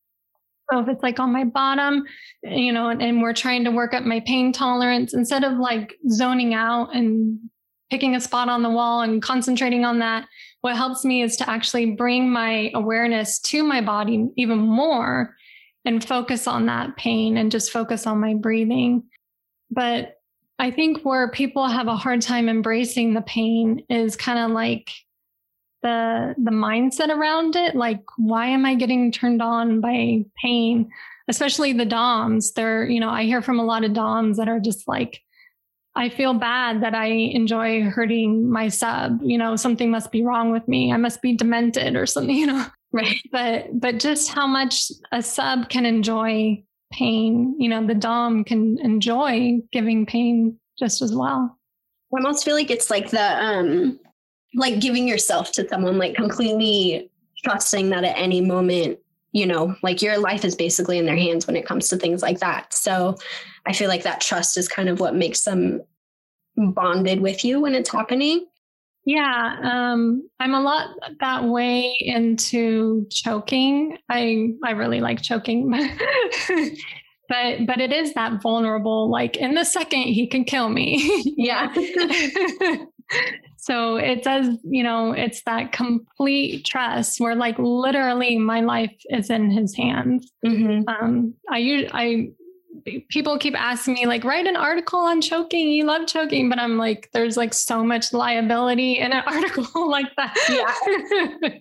[0.71, 2.05] So if it's like on my bottom,
[2.43, 5.95] you know, and, and we're trying to work up my pain tolerance, instead of like
[6.09, 7.39] zoning out and
[7.89, 10.25] picking a spot on the wall and concentrating on that,
[10.61, 15.35] what helps me is to actually bring my awareness to my body even more
[15.83, 19.03] and focus on that pain and just focus on my breathing.
[19.69, 20.20] But
[20.61, 24.91] I think where people have a hard time embracing the pain is kind of like
[25.81, 27.73] the the mindset around it.
[27.75, 30.91] Like why am i getting turned on by pain?
[31.27, 32.51] Especially the doms.
[32.51, 35.23] They're you know i hear from a lot of doms that are just like
[35.95, 39.19] i feel bad that i enjoy hurting my sub.
[39.23, 40.93] You know something must be wrong with me.
[40.93, 42.67] I must be demented or something you know?
[42.91, 43.17] Right.
[43.31, 47.55] But but just how much a sub can enjoy pain.
[47.59, 51.57] You know, the Dom can enjoy giving pain just as well.
[52.13, 53.99] I almost feel like it's like the um
[54.55, 57.09] like giving yourself to someone, like completely
[57.43, 58.99] trusting that at any moment,
[59.31, 62.21] you know, like your life is basically in their hands when it comes to things
[62.21, 62.73] like that.
[62.73, 63.15] So
[63.65, 65.81] I feel like that trust is kind of what makes them
[66.57, 68.45] bonded with you when it's happening.
[69.05, 73.97] Yeah, um, I'm a lot that way into choking.
[74.09, 75.71] I I really like choking,
[77.29, 79.09] but but it is that vulnerable.
[79.09, 81.23] Like in the second, he can kill me.
[81.37, 81.73] yeah.
[83.57, 89.31] so it does, you know, it's that complete trust where like literally my life is
[89.31, 90.31] in his hands.
[90.45, 90.87] Mm-hmm.
[90.87, 92.29] Um, I use I
[93.09, 95.69] people keep asking me like write an article on choking.
[95.69, 96.49] You love choking.
[96.49, 100.35] But i'm like there's like so much liability in an article like that.
[100.49, 101.49] Yeah.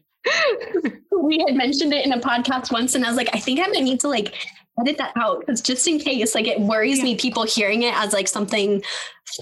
[1.23, 3.67] We had mentioned it in a podcast once and i was like i think i
[3.67, 4.35] might need to like
[4.81, 7.05] edit that out because just in case like it worries yeah.
[7.05, 8.83] me people hearing it as like something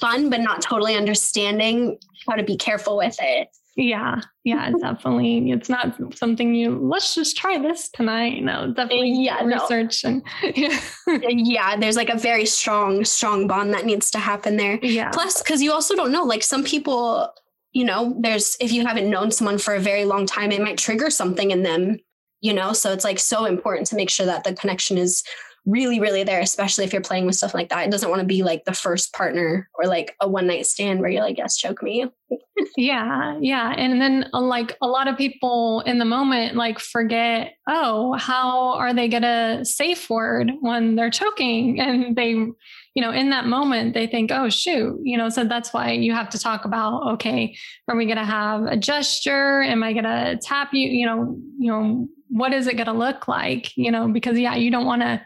[0.00, 1.98] fun but not totally understanding
[2.28, 3.48] how to be careful with it
[3.78, 5.52] Yeah, yeah, definitely.
[5.52, 8.42] It's not something you let's just try this tonight.
[8.42, 10.10] No, definitely yeah, research no.
[10.10, 10.22] and
[10.56, 10.80] yeah.
[11.28, 14.80] yeah, there's like a very strong, strong bond that needs to happen there.
[14.82, 15.10] Yeah.
[15.10, 17.32] Plus, because you also don't know, like some people,
[17.70, 20.76] you know, there's if you haven't known someone for a very long time, it might
[20.76, 21.98] trigger something in them,
[22.40, 22.72] you know.
[22.72, 25.22] So it's like so important to make sure that the connection is
[25.68, 27.86] really, really there, especially if you're playing with stuff like that.
[27.86, 31.00] It doesn't want to be like the first partner or like a one night stand
[31.00, 32.06] where you're like, yes, choke me.
[32.76, 33.36] yeah.
[33.40, 33.74] Yeah.
[33.76, 38.74] And then uh, like a lot of people in the moment like forget, oh, how
[38.74, 41.78] are they going to safe word when they're choking?
[41.88, 45.72] And they, you know, in that moment, they think, oh, shoot, you know, so that's
[45.72, 47.56] why you have to talk about, okay,
[47.88, 49.62] are we going to have a gesture?
[49.62, 50.88] Am I going to tap you?
[50.88, 53.76] You know, you know, what is it going to look like?
[53.76, 55.20] You know, because yeah, you don't want to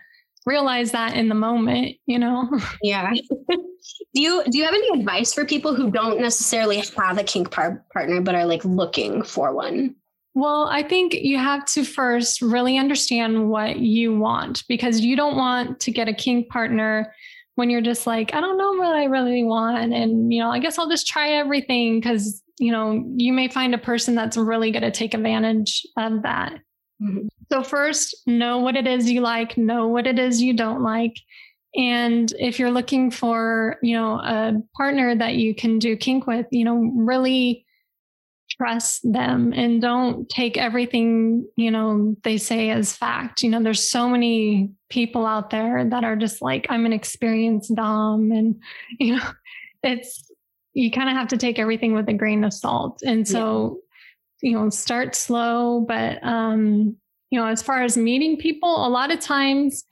[0.46, 2.48] realize that in the moment, you know?
[2.82, 3.12] Yeah.
[4.14, 7.50] do you do you have any advice for people who don't necessarily have a kink
[7.50, 9.94] par- partner but are like looking for one?
[10.34, 15.36] Well, I think you have to first really understand what you want because you don't
[15.36, 17.12] want to get a kink partner
[17.56, 19.92] when you're just like, I don't know what I really want.
[19.92, 23.74] And, you know, I guess I'll just try everything because, you know, you may find
[23.74, 26.54] a person that's really going to take advantage of that.
[27.02, 27.26] Mm-hmm.
[27.50, 31.16] So, first, know what it is you like, know what it is you don't like.
[31.74, 36.46] And if you're looking for, you know, a partner that you can do kink with,
[36.50, 37.64] you know, really
[38.50, 43.42] trust them and don't take everything, you know, they say as fact.
[43.42, 47.74] You know, there's so many people out there that are just like, I'm an experienced
[47.74, 48.30] Dom.
[48.32, 48.60] And,
[49.00, 49.30] you know,
[49.82, 50.30] it's,
[50.74, 53.02] you kind of have to take everything with a grain of salt.
[53.02, 53.80] And so,
[54.42, 56.96] you know, start slow, but um,
[57.30, 59.84] you know, as far as meeting people, a lot of times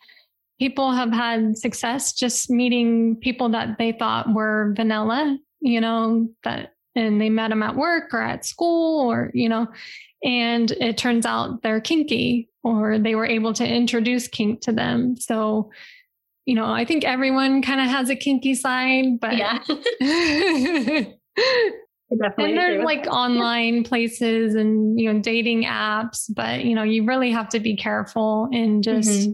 [0.59, 6.75] people have had success just meeting people that they thought were vanilla, you know, that
[6.95, 9.67] and they met them at work or at school or, you know,
[10.23, 15.17] and it turns out they're kinky or they were able to introduce kink to them.
[15.17, 15.71] So,
[16.45, 19.61] you know, I think everyone kind of has a kinky side, but yeah.
[22.11, 23.11] And there's like that.
[23.11, 27.77] online places and you know dating apps, but you know you really have to be
[27.77, 29.33] careful and just mm-hmm.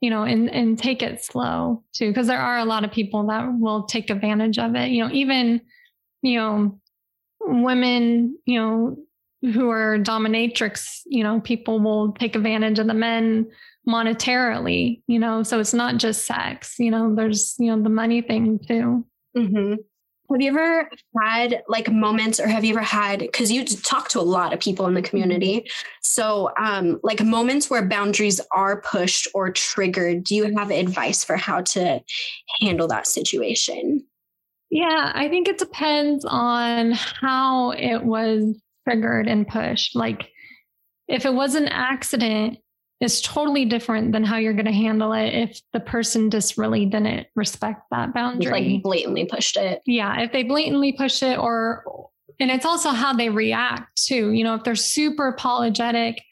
[0.00, 3.26] you know and and take it slow too because there are a lot of people
[3.28, 4.88] that will take advantage of it.
[4.88, 5.60] You know even
[6.22, 6.80] you know
[7.40, 8.96] women you know
[9.52, 13.48] who are dominatrix, you know people will take advantage of the men
[13.88, 15.00] monetarily.
[15.06, 16.74] You know so it's not just sex.
[16.80, 19.06] You know there's you know the money thing too.
[19.36, 19.74] Mm-hmm.
[20.30, 24.20] Have you ever had like moments or have you ever had because you talk to
[24.20, 25.68] a lot of people in the community.
[26.02, 31.36] So um like moments where boundaries are pushed or triggered, do you have advice for
[31.36, 32.00] how to
[32.60, 34.04] handle that situation?
[34.70, 39.94] Yeah, I think it depends on how it was triggered and pushed.
[39.94, 40.28] Like
[41.08, 42.58] if it was an accident,
[43.00, 46.86] is totally different than how you're going to handle it if the person just really
[46.86, 48.50] didn't respect that boundary.
[48.50, 49.82] Like blatantly pushed it.
[49.86, 50.20] Yeah.
[50.20, 51.84] If they blatantly push it or,
[52.40, 54.32] and it's also how they react too.
[54.32, 56.22] You know, if they're super apologetic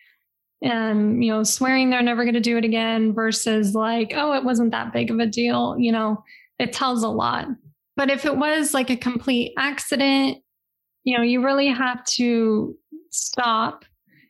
[0.63, 4.45] and, you know, swearing they're never going to do it again versus like, oh, it
[4.45, 6.25] wasn't that big of a deal, you know,
[6.59, 7.47] it tells a lot.
[7.97, 10.39] But if it was like a complete accident,
[11.05, 12.75] you know, you really have to
[13.11, 13.85] stop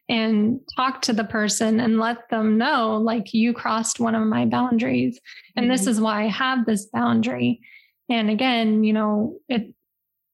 [0.09, 4.45] and talk to the person and let them know like you crossed one of my
[4.45, 5.19] boundaries
[5.57, 5.73] and mm-hmm.
[5.73, 7.61] this is why I have this boundary.
[8.09, 9.73] And again, you know, it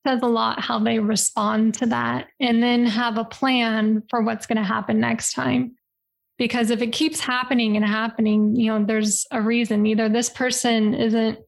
[0.06, 4.46] says a lot how they respond to that and then have a plan for what's
[4.46, 5.76] going to happen next time.
[6.38, 9.84] Because if it keeps happening and happening, you know, there's a reason.
[9.84, 11.38] Either this person isn't,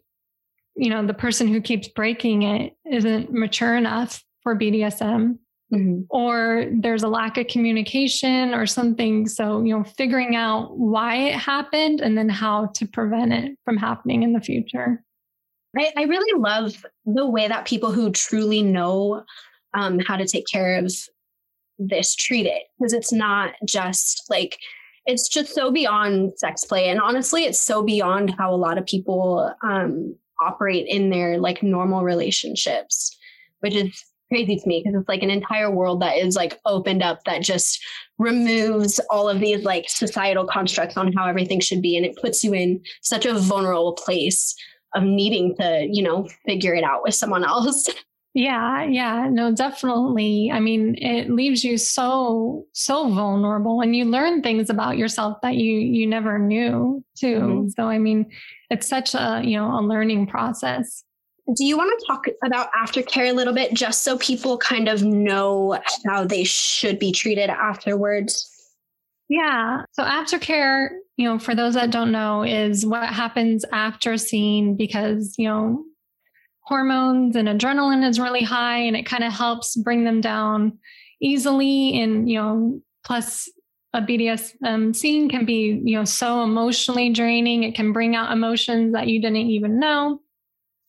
[0.77, 5.39] you know, the person who keeps breaking it isn't mature enough for BDSM
[5.73, 6.03] Mm-hmm.
[6.11, 9.27] or there's a lack of communication or something.
[9.27, 13.79] So, you know, figuring out why it happened and then how to prevent it from
[13.79, 15.03] happening in the future.
[15.75, 19.25] I, I really love the way that people who truly know
[19.73, 20.93] um, how to take care of
[21.79, 24.59] this treat it because it's not just like
[25.07, 28.87] it's just so beyond sex play and honestly it's so beyond how a lot of
[28.87, 33.17] people um, operate in their like normal relationships
[33.61, 37.03] which is crazy to me because it's like an entire world that is like opened
[37.03, 37.85] up that just
[38.19, 42.43] removes all of these like societal constructs on how everything should be and it puts
[42.43, 44.55] you in such a vulnerable place
[44.95, 47.89] of needing to you know figure it out with someone else.
[48.35, 50.51] Yeah yeah no definitely.
[50.51, 55.57] I mean it leaves you so so vulnerable and you learn things about yourself that
[55.57, 57.41] you you never knew too.
[57.41, 57.69] Mm-hmm.
[57.77, 58.31] so i mean
[58.71, 61.05] it's such a you know a learning process
[61.55, 65.03] do you want to talk about aftercare a little bit just so people kind of
[65.03, 68.49] know how they should be treated afterwards?
[69.29, 69.83] Yeah.
[69.93, 75.35] So aftercare, you know, for those that don't know, is what happens after scene because,
[75.37, 75.85] you know,
[76.61, 80.79] hormones and adrenaline is really high and it kind of helps bring them down
[81.21, 82.01] easily.
[82.01, 83.51] And, you know, plus
[83.95, 87.65] a BDSM scene can be, you know, so emotionally draining.
[87.65, 90.21] It can bring out emotions that you didn't even know.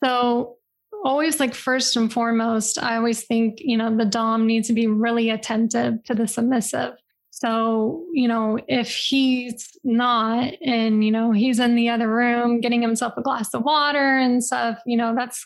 [0.04, 0.58] So
[1.04, 4.88] always like first and foremost, I always think, you know, the Dom needs to be
[4.88, 6.94] really attentive to the submissive.
[7.30, 12.82] So, you know, if he's not and, you know, he's in the other room getting
[12.82, 15.46] himself a glass of water and stuff, you know, that's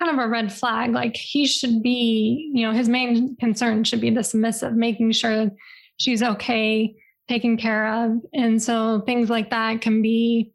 [0.00, 0.92] kind of a red flag.
[0.92, 5.50] Like he should be, you know, his main concern should be the submissive, making sure
[5.98, 6.94] she's okay,
[7.28, 8.12] taken care of.
[8.32, 10.52] And so things like that can be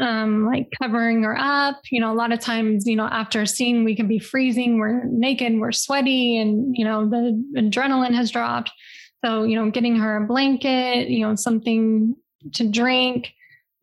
[0.00, 1.80] um, like covering her up.
[1.90, 4.78] You know, a lot of times, you know, after a scene, we can be freezing,
[4.78, 8.70] we're naked, we're sweaty, and, you know, the adrenaline has dropped.
[9.24, 12.14] So, you know, getting her a blanket, you know, something
[12.52, 13.32] to drink.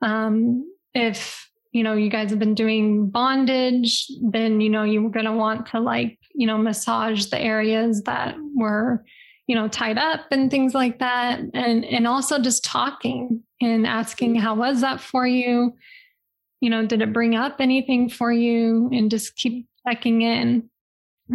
[0.01, 5.25] Um, if, you know, you guys have been doing bondage, then, you know, you're going
[5.25, 9.03] to want to like, you know, massage the areas that were,
[9.47, 11.39] you know, tied up and things like that.
[11.53, 15.75] And, and also just talking and asking, how was that for you?
[16.63, 18.89] You know, did it bring up anything for you?
[18.93, 20.69] And just keep checking in.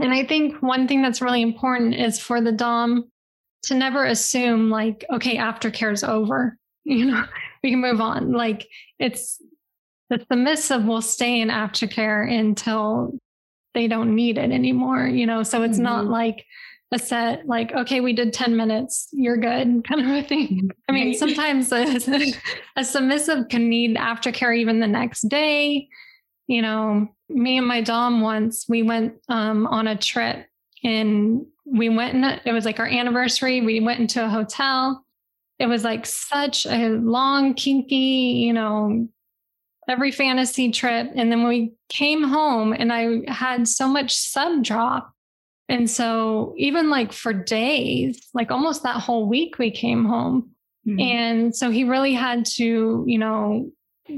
[0.00, 3.10] And I think one thing that's really important is for the Dom
[3.64, 7.26] to never assume, like, okay, aftercare is over, you know,
[7.62, 8.32] we can move on.
[8.32, 8.66] Like,
[8.98, 9.38] it's
[10.08, 13.12] the submissive will stay in aftercare until
[13.74, 15.82] they don't need it anymore, you know, so it's mm-hmm.
[15.82, 16.46] not like,
[16.90, 20.70] a set like okay we did 10 minutes you're good kind of a thing.
[20.88, 22.00] I mean sometimes a,
[22.76, 25.88] a submissive can need aftercare even the next day.
[26.46, 30.46] You know me and my dom once we went um, on a trip
[30.82, 35.04] and we went in it was like our anniversary we went into a hotel.
[35.58, 39.08] It was like such a long kinky you know
[39.88, 41.10] every fantasy trip.
[41.14, 45.14] And then we came home and i had so much sub drop
[45.68, 50.50] and so, even like for days, like almost that whole week, we came home.
[50.86, 51.00] Mm-hmm.
[51.00, 53.70] And so, he really had to, you know,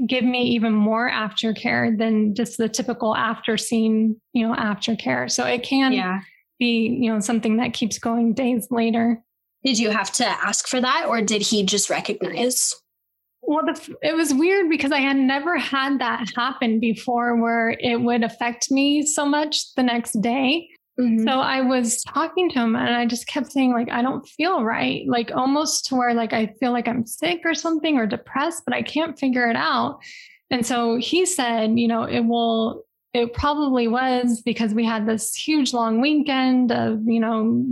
[0.07, 5.29] give me even more aftercare than just the typical after scene, you know, aftercare.
[5.29, 6.21] So, it can yeah.
[6.57, 9.21] be, you know, something that keeps going days later.
[9.65, 12.73] Did you have to ask for that or did he just recognize?
[13.43, 18.01] Well, the, it was weird because I had never had that happen before where it
[18.01, 20.67] would affect me so much the next day.
[21.01, 21.27] Mm-hmm.
[21.27, 24.63] So I was talking to him and I just kept saying, like, I don't feel
[24.63, 25.07] right.
[25.07, 28.75] Like almost to where like I feel like I'm sick or something or depressed, but
[28.75, 29.99] I can't figure it out.
[30.51, 32.83] And so he said, you know, it will
[33.13, 37.65] it probably was because we had this huge long weekend of, you know,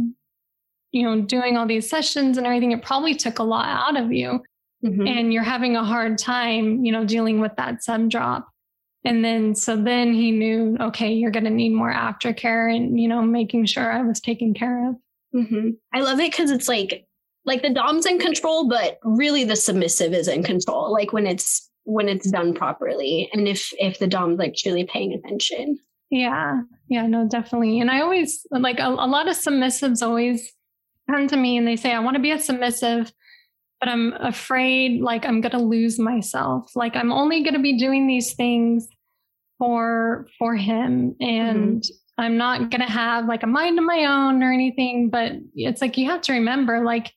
[0.91, 2.71] you know, doing all these sessions and everything.
[2.71, 4.41] It probably took a lot out of you.
[4.83, 5.07] Mm-hmm.
[5.07, 8.49] And you're having a hard time, you know, dealing with that sub drop.
[9.05, 13.07] And then, so then he knew, okay, you're going to need more aftercare and, you
[13.07, 14.95] know, making sure I was taken care of.
[15.33, 15.69] Mm-hmm.
[15.93, 17.07] I love it because it's like,
[17.45, 20.91] like the dom's in control, but really the submissive is in control.
[20.91, 23.29] Like when it's, when it's done properly.
[23.31, 25.79] And if, if the dom's like truly paying attention.
[26.09, 26.61] Yeah.
[26.89, 27.79] Yeah, no, definitely.
[27.79, 30.51] And I always like a, a lot of submissives always
[31.09, 33.13] come to me and they say, I want to be a submissive
[33.79, 36.75] but I'm afraid like I'm going to lose myself.
[36.75, 38.87] Like I'm only going to be doing these things
[39.57, 42.21] for for him and mm-hmm.
[42.21, 45.81] I'm not going to have like a mind of my own or anything, but it's
[45.81, 47.13] like you have to remember like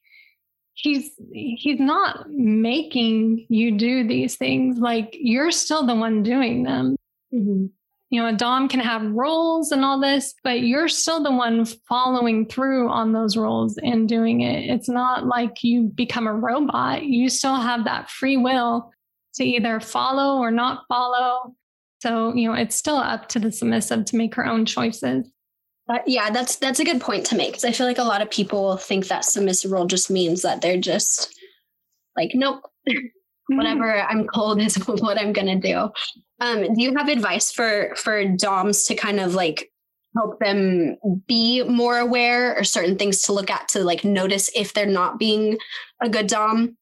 [0.75, 6.97] he's he's not making you do these things like you're still the one doing them.
[7.35, 7.67] Mm-hmm
[8.13, 11.65] you know, a Dom can have roles and all this, but you're still the one
[11.65, 14.69] following through on those roles and doing it.
[14.69, 17.05] It's not like you become a robot.
[17.05, 18.93] You still have that free will
[19.37, 21.55] to either follow or not follow.
[22.03, 25.27] So, you know, it's still up to the submissive to make her own choices.
[25.89, 28.21] Uh, yeah, that's that's a good point to make because I feel like a lot
[28.21, 31.35] of people think that submissive role just means that they're just
[32.15, 32.61] like, nope,
[33.49, 35.91] whatever I'm told is what I'm gonna do.
[36.41, 39.71] Um, do you have advice for for DOMs to kind of like
[40.15, 44.75] help them be more aware or certain things to look at to like notice if
[44.75, 45.59] they're not being
[46.03, 46.77] a good Dom?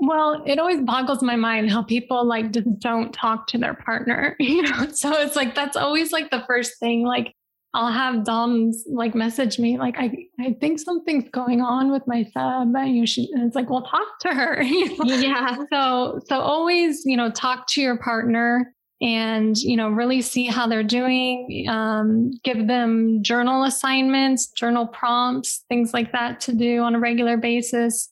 [0.00, 4.36] Well, it always boggles my mind how people like just don't talk to their partner,
[4.40, 4.88] you know.
[4.92, 7.04] So it's like that's always like the first thing.
[7.04, 7.34] Like
[7.74, 10.10] I'll have DOMs like message me, like, I,
[10.40, 12.74] I think something's going on with my sub.
[12.74, 14.62] And you should, and it's like, well, talk to her.
[15.04, 15.56] Yeah.
[15.70, 20.66] So, so always, you know, talk to your partner and you know really see how
[20.66, 26.94] they're doing um, give them journal assignments journal prompts things like that to do on
[26.94, 28.10] a regular basis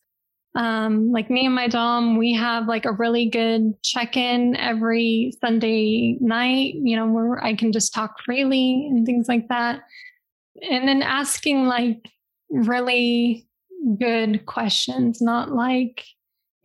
[0.56, 6.16] um, like me and my dom we have like a really good check-in every sunday
[6.20, 9.82] night you know where i can just talk freely and things like that
[10.68, 12.08] and then asking like
[12.50, 13.46] really
[13.98, 16.04] good questions not like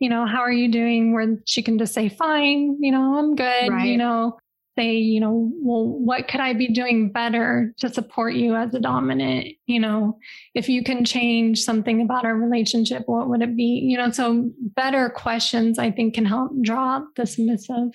[0.02, 1.12] you know, how are you doing?
[1.12, 3.86] Where she can just say, fine, you know, I'm good, right.
[3.86, 4.36] you know,
[4.78, 8.80] say, you know, well, what could I be doing better to support you as a
[8.80, 9.48] dominant?
[9.66, 10.18] You know,
[10.54, 13.80] if you can change something about our relationship, what would it be?
[13.84, 17.92] You know, so better questions I think can help draw the submissive.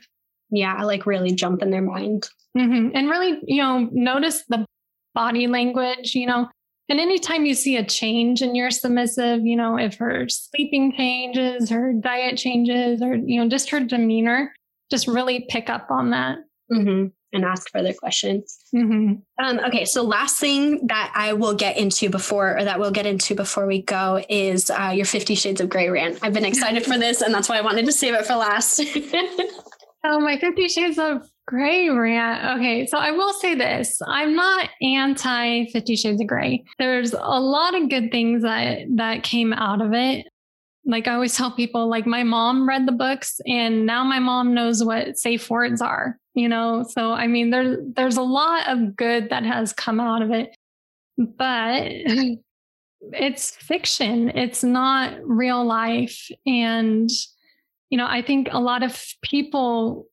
[0.49, 2.29] Yeah, like really jump in their mind.
[2.57, 2.95] Mm-hmm.
[2.95, 4.65] And really, you know, notice the
[5.13, 6.47] body language, you know,
[6.89, 11.69] and anytime you see a change in your submissive, you know, if her sleeping changes,
[11.69, 14.53] her diet changes, or, you know, just her demeanor,
[14.89, 16.37] just really pick up on that.
[16.71, 17.07] Mm-hmm.
[17.33, 18.57] And ask further questions.
[18.73, 19.15] Mm-hmm.
[19.43, 23.05] Um, okay, so last thing that I will get into before, or that we'll get
[23.05, 26.19] into before we go, is uh, your Fifty Shades of Grey rant.
[26.21, 28.79] I've been excited for this, and that's why I wanted to save it for last.
[30.05, 32.59] oh, my Fifty Shades of Grey rant.
[32.59, 36.63] Okay, so I will say this: I'm not anti Fifty Shades of Grey.
[36.79, 40.25] There's a lot of good things that that came out of it.
[40.87, 44.53] Like I always tell people, like my mom read the books, and now my mom
[44.53, 46.17] knows what safe words are.
[46.33, 50.21] You know, so I mean, there's there's a lot of good that has come out
[50.21, 50.55] of it,
[51.17, 51.91] but
[53.13, 54.29] it's fiction.
[54.29, 57.09] It's not real life, and
[57.89, 60.07] you know, I think a lot of people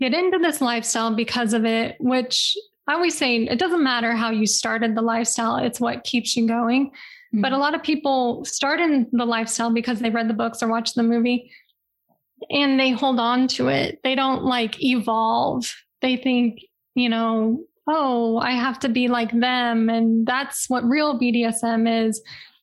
[0.00, 4.30] get into this lifestyle because of it, which I always say it doesn't matter how
[4.30, 6.92] you started the lifestyle, it's what keeps you going.
[7.28, 7.42] Mm-hmm.
[7.42, 10.68] But a lot of people start in the lifestyle because they read the books or
[10.68, 11.50] watched the movie
[12.50, 14.00] and they hold on to it.
[14.04, 15.74] They don't like evolve.
[16.00, 16.60] They think,
[16.94, 19.88] you know, oh, I have to be like them.
[19.88, 22.22] And that's what real BDSM is.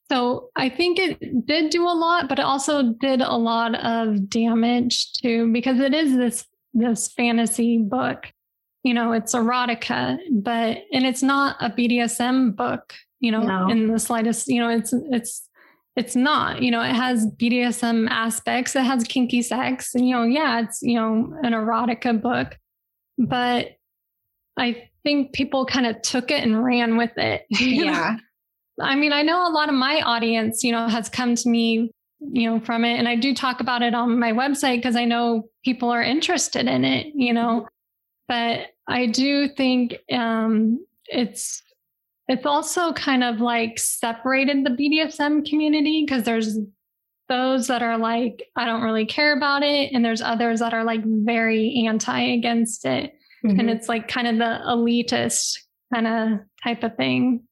[0.10, 4.30] So I think it did do a lot, but it also did a lot of
[4.30, 6.46] damage too, because it is this
[6.76, 8.32] this fantasy book.
[8.84, 12.94] You know, it's erotica, but and it's not a BDSM book,
[13.26, 13.70] you know, no.
[13.70, 15.50] in the slightest, you know, it's it's
[15.96, 20.24] it's not, you know, it has BDSM aspects, it has kinky sex, and you know,
[20.24, 22.58] yeah, it's, you know, an erotica book.
[23.18, 23.78] But
[24.58, 27.44] I think people kind of took it and ran with it.
[27.50, 28.18] Yeah.
[28.78, 31.92] I mean, I know a lot of my audience, you know, has come to me
[32.20, 32.98] you know, from it.
[32.98, 36.68] And I do talk about it on my website because I know people are interested
[36.68, 37.68] in it, you know.
[38.28, 41.62] But I do think um, it's
[42.28, 46.58] it's also kind of like separated the BDSM community because there's
[47.28, 49.92] those that are like, I don't really care about it.
[49.94, 53.14] And there's others that are like very anti against it.
[53.46, 53.60] Mm-hmm.
[53.60, 55.58] And it's like kind of the elitist
[55.94, 57.44] kind of type of thing.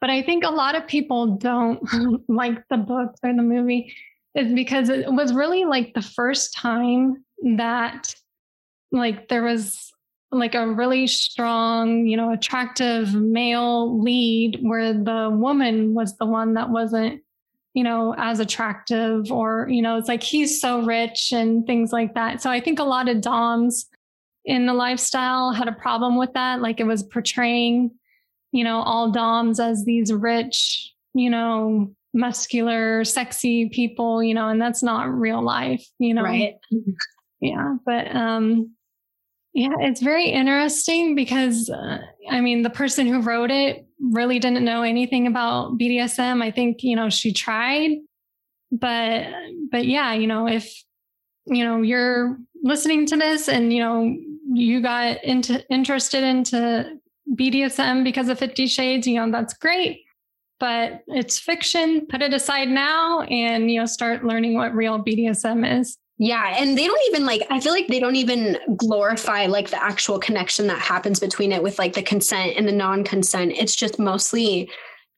[0.00, 1.80] But I think a lot of people don't
[2.28, 3.94] like the books or the movie
[4.34, 7.24] is because it was really like the first time
[7.56, 8.14] that
[8.92, 9.92] like there was
[10.30, 16.54] like a really strong, you know, attractive male lead where the woman was the one
[16.54, 17.22] that wasn't,
[17.72, 22.14] you know, as attractive or, you know, it's like he's so rich and things like
[22.14, 22.42] that.
[22.42, 23.86] So I think a lot of Doms
[24.44, 26.60] in the lifestyle had a problem with that.
[26.60, 27.92] Like it was portraying,
[28.52, 34.60] you know, all Doms as these rich, you know, muscular, sexy people, you know, and
[34.60, 36.22] that's not real life, you know.
[36.22, 36.56] Right.
[37.40, 38.74] Yeah, but um
[39.58, 41.98] yeah, it's very interesting because uh,
[42.30, 46.44] I mean, the person who wrote it really didn't know anything about BDSM.
[46.44, 47.96] I think, you know, she tried,
[48.70, 49.26] but
[49.72, 50.72] but yeah, you know, if
[51.46, 54.16] you know, you're listening to this and you know,
[54.52, 56.96] you got into interested into
[57.34, 60.04] BDSM because of 50 shades, you know, that's great
[60.60, 62.04] but it's fiction.
[62.08, 65.96] Put it aside now and, you know, start learning what real BDSM is.
[66.18, 66.56] Yeah.
[66.58, 70.18] And they don't even like, I feel like they don't even glorify like the actual
[70.18, 73.52] connection that happens between it with like the consent and the non consent.
[73.52, 74.68] It's just mostly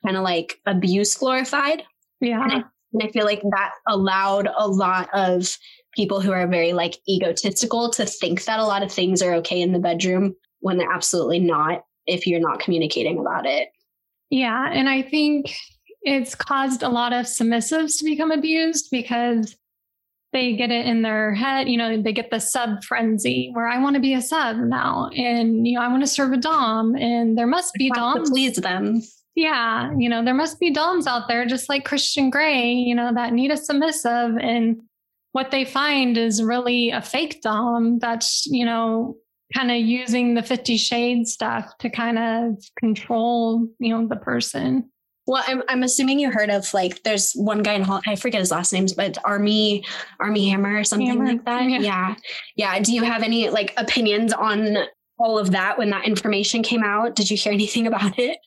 [0.04, 1.84] kind of like abuse glorified.
[2.20, 2.42] Yeah.
[2.42, 5.56] And I, and I feel like that allowed a lot of
[5.94, 9.60] people who are very like egotistical to think that a lot of things are okay
[9.60, 13.68] in the bedroom when they're absolutely not if you're not communicating about it.
[14.28, 14.70] Yeah.
[14.70, 15.54] And I think
[16.02, 19.56] it's caused a lot of submissives to become abused because
[20.32, 23.78] they get it in their head, you know, they get the sub frenzy where I
[23.78, 26.94] want to be a sub now and, you know, I want to serve a Dom
[26.94, 28.30] and there must be Doms.
[28.30, 29.02] Please them.
[29.34, 29.90] Yeah.
[29.96, 33.32] You know, there must be Doms out there just like Christian Grey, you know, that
[33.32, 34.36] need a submissive.
[34.36, 34.82] And
[35.32, 39.16] what they find is really a fake Dom that's, you know,
[39.52, 44.90] kind of using the 50 shades stuff to kind of control, you know, the person.
[45.30, 48.40] Well, I'm, I'm assuming you heard of like there's one guy in Hall I forget
[48.40, 49.84] his last names, but Armie
[50.18, 51.24] Armie Hammer or something Hammer.
[51.24, 51.70] like that.
[51.70, 51.78] Yeah.
[51.78, 52.14] yeah.
[52.56, 52.80] Yeah.
[52.80, 54.78] Do you have any like opinions on
[55.20, 57.14] all of that when that information came out?
[57.14, 58.38] Did you hear anything about it?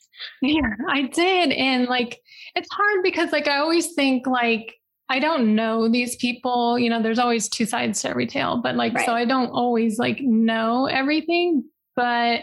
[0.41, 1.53] Yeah, I did.
[1.53, 2.19] And like
[2.53, 4.75] it's hard because like I always think like
[5.07, 8.75] I don't know these people, you know, there's always two sides to every tale, but
[8.75, 9.05] like right.
[9.05, 11.63] so I don't always like know everything,
[11.95, 12.41] but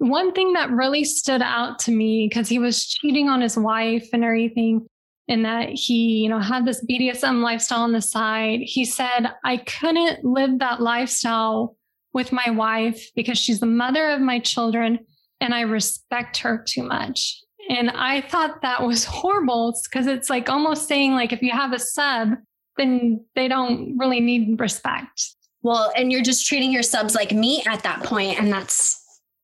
[0.00, 4.08] one thing that really stood out to me because he was cheating on his wife
[4.14, 4.86] and everything
[5.28, 9.58] and that he you know had this bdsm lifestyle on the side he said i
[9.58, 11.76] couldn't live that lifestyle
[12.14, 14.98] with my wife because she's the mother of my children
[15.42, 17.38] and i respect her too much.
[17.68, 21.74] And i thought that was horrible because it's like almost saying like if you have
[21.74, 22.30] a sub
[22.78, 25.34] then they don't really need respect.
[25.62, 28.99] Well and you're just treating your subs like meat at that point and that's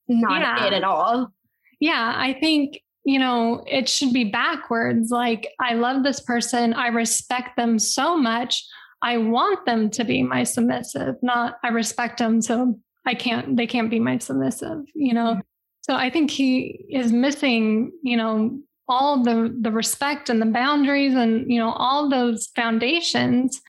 [0.07, 0.65] not yeah.
[0.65, 1.31] it at all.
[1.79, 5.11] Yeah, I think, you know, it should be backwards.
[5.11, 8.65] Like, I love this person, I respect them so much.
[9.01, 13.67] I want them to be my submissive, not I respect them so I can't they
[13.67, 15.33] can't be my submissive, you know.
[15.33, 15.39] Mm-hmm.
[15.81, 21.13] So I think he is missing, you know, all the the respect and the boundaries
[21.13, 23.61] and you know all those foundations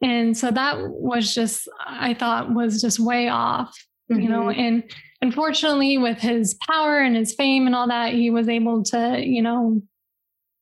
[0.00, 3.76] and so that was just i thought was just way off
[4.10, 4.22] mm-hmm.
[4.22, 4.60] you know mm-hmm.
[4.60, 9.22] and unfortunately with his power and his fame and all that he was able to
[9.24, 9.82] you know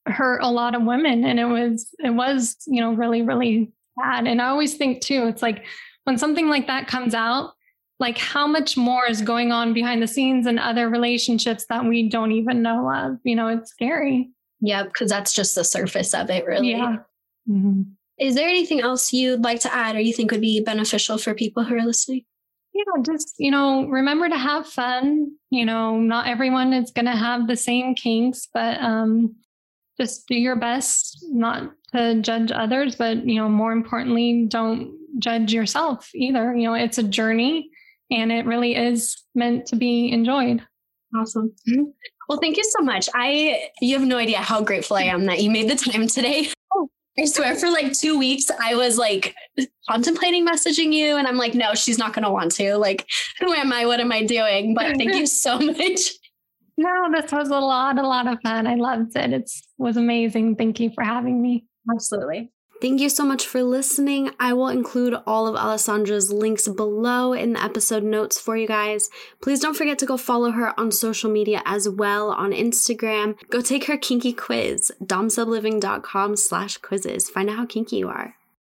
[0.06, 1.24] hurt a lot of women.
[1.24, 4.26] And it was it was you know really really bad.
[4.26, 5.64] And i always think too it's like
[6.04, 7.52] when something like that comes out
[8.00, 12.08] like how much more is going on behind the scenes and other relationships that we
[12.08, 13.18] don't even know of?
[13.24, 14.30] You know it's scary.
[14.60, 16.70] Yeah because that's just the surface of it really.
[16.70, 16.96] Yeah.
[17.48, 17.82] Mm-hmm.
[18.18, 21.32] is there anything else you'd like to add or you think would be beneficial for
[21.32, 22.26] people who are listening
[22.78, 25.32] yeah, just, you know, remember to have fun.
[25.50, 29.34] You know, not everyone is going to have the same kinks, but um,
[30.00, 35.52] just do your best not to judge others, but, you know, more importantly, don't judge
[35.52, 36.54] yourself either.
[36.54, 37.68] You know, it's a journey
[38.10, 40.62] and it really is meant to be enjoyed.
[41.16, 41.52] Awesome.
[42.28, 43.08] Well, thank you so much.
[43.14, 46.48] I you have no idea how grateful I am that you made the time today.
[47.18, 49.34] I swear for like two weeks, I was like
[49.88, 51.16] contemplating messaging you.
[51.16, 52.76] And I'm like, no, she's not going to want to.
[52.76, 53.06] Like,
[53.40, 53.86] who am I?
[53.86, 54.74] What am I doing?
[54.74, 56.00] But thank you so much.
[56.76, 58.68] No, this was a lot, a lot of fun.
[58.68, 59.32] I loved it.
[59.32, 60.54] It was amazing.
[60.54, 61.66] Thank you for having me.
[61.90, 62.52] Absolutely.
[62.80, 64.30] Thank you so much for listening.
[64.38, 69.10] I will include all of Alessandra's links below in the episode notes for you guys.
[69.42, 73.36] Please don't forget to go follow her on social media as well on Instagram.
[73.50, 77.28] Go take her kinky quiz, domsubliving.com slash quizzes.
[77.28, 78.37] Find out how kinky you are.